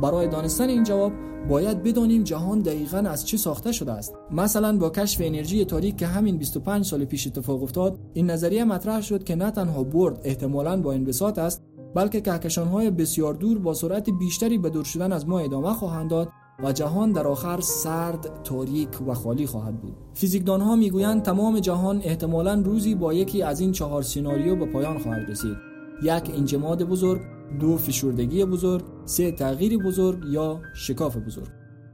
برای 0.00 0.28
دانستن 0.28 0.68
این 0.68 0.84
جواب 0.84 1.12
باید 1.48 1.82
بدانیم 1.82 2.22
جهان 2.22 2.58
دقیقا 2.58 2.98
از 2.98 3.26
چه 3.26 3.36
ساخته 3.36 3.72
شده 3.72 3.92
است. 3.92 4.14
مثلا 4.30 4.78
با 4.78 4.90
کشف 4.90 5.20
انرژی 5.24 5.64
تاریک 5.64 5.96
که 5.96 6.06
همین 6.06 6.38
25 6.38 6.84
سال 6.84 7.04
پیش 7.04 7.26
اتفاق 7.26 7.62
افتاد 7.62 7.98
این 8.12 8.30
نظریه 8.30 8.64
مطرح 8.64 9.00
شد 9.00 9.24
که 9.24 9.34
نه 9.34 9.50
تنها 9.50 9.84
برد 9.84 10.20
احتمالاً 10.24 10.82
با 10.82 10.92
انبساط 10.92 11.38
است 11.38 11.62
بلکه 11.94 12.20
کهکشانهای 12.20 12.90
بسیار 12.90 13.34
دور 13.34 13.58
با 13.58 13.74
سرعت 13.74 14.10
بیشتری 14.10 14.58
به 14.58 14.70
دور 14.70 14.84
شدن 14.84 15.12
از 15.12 15.28
ما 15.28 15.38
ادامه 15.38 15.72
خواهند 15.72 16.10
داد 16.10 16.28
و 16.62 16.72
جهان 16.72 17.12
در 17.12 17.26
آخر 17.26 17.60
سرد، 17.60 18.42
تاریک 18.44 18.88
و 19.06 19.14
خالی 19.14 19.46
خواهد 19.46 19.80
بود. 19.80 19.96
فیزیکدان 20.14 20.60
ها 20.60 20.76
می‌گویند 20.76 21.22
تمام 21.22 21.60
جهان 21.60 22.00
احتمالا 22.04 22.62
روزی 22.64 22.94
با 22.94 23.14
یکی 23.14 23.42
از 23.42 23.60
این 23.60 23.72
چهار 23.72 24.02
سیناریو 24.02 24.56
به 24.56 24.66
پایان 24.66 24.98
خواهد 24.98 25.30
رسید. 25.30 25.56
یک 26.02 26.32
انجماد 26.36 26.84
بزرگ، 26.84 27.20
دو 27.60 27.76
فشردگی 27.76 28.44
بزرگ، 28.44 28.84
سه 29.04 29.32
تغییر 29.32 29.78
بزرگ 29.78 30.24
یا 30.30 30.60
شکاف 30.74 31.16
بزرگ. 31.16 31.48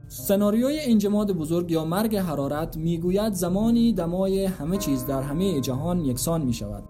سناریوی 0.07 0.79
انجماد 0.81 1.31
بزرگ 1.31 1.71
یا 1.71 1.85
مرگ 1.85 2.15
حرارت 2.15 2.77
می‌گوید 2.77 3.33
زمانی 3.33 3.93
دمای 3.93 4.45
همه 4.45 4.77
چیز 4.77 5.05
در 5.05 5.21
همه 5.21 5.61
جهان 5.61 6.05
یکسان 6.05 6.41
می 6.41 6.53
شود. 6.53 6.83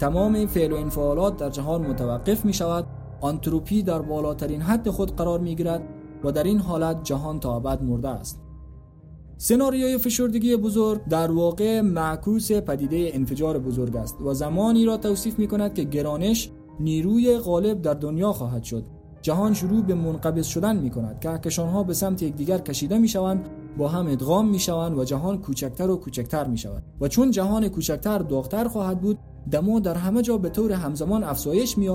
تمام 0.00 0.46
فعل 0.46 0.72
و 0.72 0.76
انفعالات 0.76 1.36
در 1.36 1.50
جهان 1.50 1.86
متوقف 1.86 2.44
می 2.44 2.52
شود. 2.52 2.86
آنتروپی 3.20 3.82
در 3.82 4.02
بالاترین 4.02 4.60
حد 4.60 4.90
خود 4.90 5.16
قرار 5.16 5.40
می 5.40 5.56
گیرد 5.56 5.82
و 6.24 6.32
در 6.32 6.42
این 6.42 6.58
حالت 6.58 7.04
جهان 7.04 7.40
تا 7.40 7.56
ابد 7.56 7.82
مرده 7.82 8.08
است. 8.08 8.40
سناریوی 9.36 9.98
فشردگی 9.98 10.56
بزرگ 10.56 11.04
در 11.04 11.30
واقع 11.30 11.80
معکوس 11.80 12.52
پدیده 12.52 13.10
انفجار 13.14 13.58
بزرگ 13.58 13.96
است 13.96 14.20
و 14.20 14.34
زمانی 14.34 14.84
را 14.84 14.96
توصیف 14.96 15.38
می 15.38 15.48
کند 15.48 15.74
که 15.74 15.84
گرانش 15.84 16.50
نیروی 16.80 17.38
غالب 17.38 17.82
در 17.82 17.94
دنیا 17.94 18.32
خواهد 18.32 18.64
شد. 18.64 18.84
جهان 19.22 19.54
شروع 19.54 19.82
به 19.82 19.94
منقبض 19.94 20.46
شدن 20.46 20.76
می 20.76 20.90
کند 20.90 21.20
کهکشان 21.20 21.68
ها 21.68 21.82
به 21.82 21.94
سمت 21.94 22.22
یکدیگر 22.22 22.58
کشیده 22.58 22.98
می 22.98 23.08
شوند 23.08 23.48
با 23.78 23.88
هم 23.88 24.06
ادغام 24.06 24.48
می 24.48 24.58
شوند 24.58 24.98
و 24.98 25.04
جهان 25.04 25.38
کوچکتر 25.38 25.90
و 25.90 25.96
کوچکتر 25.96 26.46
می 26.46 26.58
شود 26.58 26.82
و 27.00 27.08
چون 27.08 27.30
جهان 27.30 27.68
کوچکتر 27.68 28.18
داغتر 28.18 28.68
خواهد 28.68 29.00
بود 29.00 29.18
دما 29.50 29.80
در 29.80 29.94
همه 29.94 30.22
جا 30.22 30.38
به 30.38 30.48
طور 30.48 30.72
همزمان 30.72 31.24
افزایش 31.24 31.78
می 31.78 31.88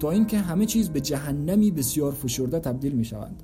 تا 0.00 0.10
اینکه 0.10 0.38
همه 0.38 0.66
چیز 0.66 0.90
به 0.90 1.00
جهنمی 1.00 1.70
بسیار 1.70 2.12
فشرده 2.12 2.58
تبدیل 2.58 2.92
می 2.92 3.04
شوند 3.04 3.42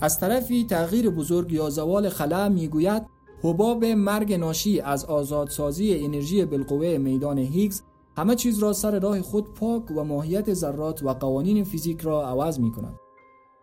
از 0.00 0.20
طرفی 0.20 0.64
تغییر 0.64 1.10
بزرگ 1.10 1.52
یا 1.52 1.70
زوال 1.70 2.08
خلا 2.08 2.48
می‌گوید 2.48 3.02
حباب 3.42 3.84
مرگ 3.84 4.32
ناشی 4.32 4.80
از 4.80 5.04
آزادسازی 5.04 6.04
انرژی 6.04 6.44
بالقوه 6.44 6.98
میدان 6.98 7.38
هیگز 7.38 7.82
همه 8.16 8.34
چیز 8.34 8.58
را 8.58 8.72
سر 8.72 8.98
راه 8.98 9.22
خود 9.22 9.54
پاک 9.54 9.82
و 9.96 10.04
ماهیت 10.04 10.54
ذرات 10.54 11.02
و 11.02 11.08
قوانین 11.08 11.64
فیزیک 11.64 12.00
را 12.00 12.28
عوض 12.28 12.60
می 12.60 12.72
کند. 12.72 12.94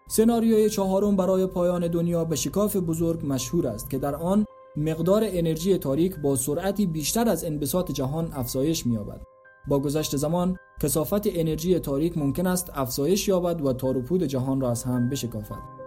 سناریوی 0.07 0.69
چهارم 0.69 1.15
برای 1.15 1.45
پایان 1.45 1.87
دنیا 1.87 2.25
به 2.25 2.35
شکاف 2.35 2.75
بزرگ 2.75 3.25
مشهور 3.25 3.67
است 3.67 3.89
که 3.89 3.97
در 3.97 4.15
آن 4.15 4.45
مقدار 4.77 5.23
انرژی 5.25 5.77
تاریک 5.77 6.15
با 6.19 6.35
سرعتی 6.35 6.85
بیشتر 6.85 7.29
از 7.29 7.43
انبساط 7.43 7.91
جهان 7.91 8.31
افزایش 8.33 8.85
می‌یابد. 8.85 9.21
با 9.67 9.79
گذشت 9.79 10.15
زمان 10.15 10.57
کسافت 10.81 11.21
انرژی 11.25 11.79
تاریک 11.79 12.17
ممکن 12.17 12.47
است 12.47 12.71
افزایش 12.73 13.27
یابد 13.27 13.61
و 13.61 13.73
تاروپود 13.73 14.23
جهان 14.23 14.61
را 14.61 14.71
از 14.71 14.83
هم 14.83 15.09
بشکافد. 15.09 15.84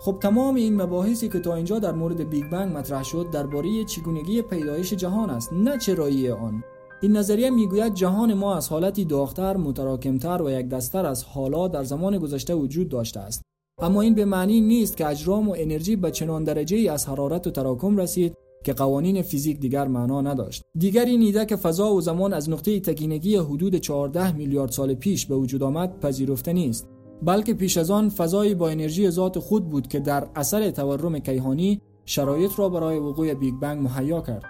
خب 0.00 0.16
تمام 0.20 0.54
این 0.54 0.82
مباحثی 0.82 1.28
که 1.28 1.40
تا 1.40 1.54
اینجا 1.54 1.78
در 1.78 1.92
مورد 1.92 2.30
بیگ 2.30 2.44
بنگ 2.50 2.76
مطرح 2.76 3.04
شد 3.04 3.30
درباره 3.32 3.84
چگونگی 3.84 4.42
پیدایش 4.42 4.94
جهان 4.94 5.30
است 5.30 5.52
نه 5.52 5.78
چرایی 5.78 6.30
آن. 6.30 6.64
این 7.00 7.16
نظریه 7.16 7.50
می‌گوید 7.50 7.94
جهان 7.94 8.34
ما 8.34 8.56
از 8.56 8.68
حالتی 8.68 9.04
داغتر 9.04 9.56
متراکمتر 9.56 10.42
و 10.42 10.50
یکدست‌تر 10.50 11.06
از 11.06 11.24
حالا 11.24 11.68
در 11.68 11.84
زمان 11.84 12.18
گذشته 12.18 12.54
وجود 12.54 12.88
داشته 12.88 13.20
است. 13.20 13.42
اما 13.82 14.00
این 14.00 14.14
به 14.14 14.24
معنی 14.24 14.60
نیست 14.60 14.96
که 14.96 15.06
اجرام 15.06 15.48
و 15.48 15.54
انرژی 15.58 15.96
به 15.96 16.10
چنان 16.10 16.44
درجه 16.44 16.76
ای 16.76 16.88
از 16.88 17.08
حرارت 17.08 17.46
و 17.46 17.50
تراکم 17.50 17.96
رسید 17.96 18.34
که 18.64 18.72
قوانین 18.72 19.22
فیزیک 19.22 19.60
دیگر 19.60 19.88
معنا 19.88 20.20
نداشت. 20.20 20.62
دیگر 20.78 21.04
این 21.04 21.20
ایده 21.20 21.46
که 21.46 21.56
فضا 21.56 21.94
و 21.94 22.00
زمان 22.00 22.32
از 22.32 22.50
نقطه 22.50 22.80
تکینگی 22.80 23.36
حدود 23.36 23.76
14 23.76 24.32
میلیارد 24.32 24.70
سال 24.70 24.94
پیش 24.94 25.26
به 25.26 25.34
وجود 25.34 25.62
آمد 25.62 26.00
پذیرفته 26.00 26.52
نیست. 26.52 26.88
بلکه 27.22 27.54
پیش 27.54 27.76
از 27.76 27.90
آن 27.90 28.08
فضایی 28.08 28.54
با 28.54 28.68
انرژی 28.68 29.10
ذاتی 29.10 29.38
خود 29.38 29.70
بود 29.70 29.88
که 29.88 30.00
در 30.00 30.26
اثر 30.36 30.70
تورم 30.70 31.18
کیهانی 31.18 31.80
شرایط 32.04 32.50
را 32.56 32.68
برای 32.68 32.98
وقوع 32.98 33.34
بیگ 33.34 33.54
بنگ 33.54 33.82
مهیا 33.82 34.20
کرد. 34.20 34.42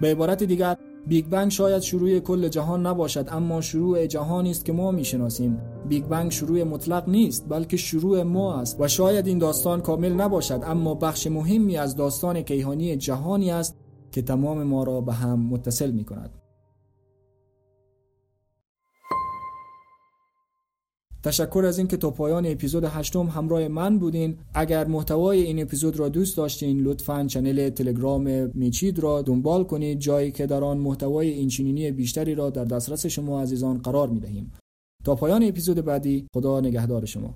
به 0.00 0.10
عبارت 0.10 0.42
دیگر 0.42 0.76
بیگ 1.06 1.26
بنگ 1.26 1.50
شاید 1.50 1.82
شروع 1.82 2.18
کل 2.18 2.48
جهان 2.48 2.86
نباشد 2.86 3.28
اما 3.30 3.60
شروع 3.60 4.06
جهانی 4.06 4.50
است 4.50 4.64
که 4.64 4.72
ما 4.72 4.90
می‌شناسیم. 4.90 5.60
بیگ 5.88 6.04
بنگ 6.04 6.30
شروع 6.30 6.62
مطلق 6.62 7.08
نیست 7.08 7.48
بلکه 7.48 7.76
شروع 7.76 8.22
ما 8.22 8.54
است 8.54 8.80
و 8.80 8.88
شاید 8.88 9.26
این 9.26 9.38
داستان 9.38 9.80
کامل 9.80 10.12
نباشد 10.12 10.60
اما 10.64 10.94
بخش 10.94 11.26
مهمی 11.26 11.76
از 11.76 11.96
داستان 11.96 12.42
کیهانی 12.42 12.96
جهانی 12.96 13.50
است 13.50 13.76
که 14.12 14.22
تمام 14.22 14.62
ما 14.62 14.84
را 14.84 15.00
به 15.00 15.12
هم 15.12 15.40
متصل 15.40 15.90
می 15.90 16.04
کند 16.04 16.30
تشکر 21.28 21.64
از 21.66 21.78
اینکه 21.78 21.96
تا 21.96 22.10
پایان 22.10 22.46
اپیزود 22.46 22.84
هشتم 22.84 23.26
همراه 23.26 23.68
من 23.68 23.98
بودین. 23.98 24.36
اگر 24.54 24.86
محتوای 24.86 25.40
این 25.40 25.62
اپیزود 25.62 25.98
را 25.98 26.08
دوست 26.08 26.36
داشتین 26.36 26.80
لطفا 26.80 27.24
چنل 27.26 27.70
تلگرام 27.70 28.50
میچید 28.54 28.98
را 28.98 29.22
دنبال 29.22 29.64
کنید 29.64 29.98
جایی 29.98 30.32
که 30.32 30.46
در 30.46 30.64
آن 30.64 30.78
محتوای 30.78 31.28
اینچنینی 31.28 31.90
بیشتری 31.90 32.34
را 32.34 32.50
در 32.50 32.64
دسترس 32.64 33.06
شما 33.06 33.42
عزیزان 33.42 33.78
قرار 33.78 34.08
می 34.08 34.20
دهیم 34.20 34.52
تا 35.04 35.14
پایان 35.14 35.42
اپیزود 35.42 35.84
بعدی 35.84 36.26
خدا 36.34 36.60
نگهدار 36.60 37.04
شما. 37.04 37.34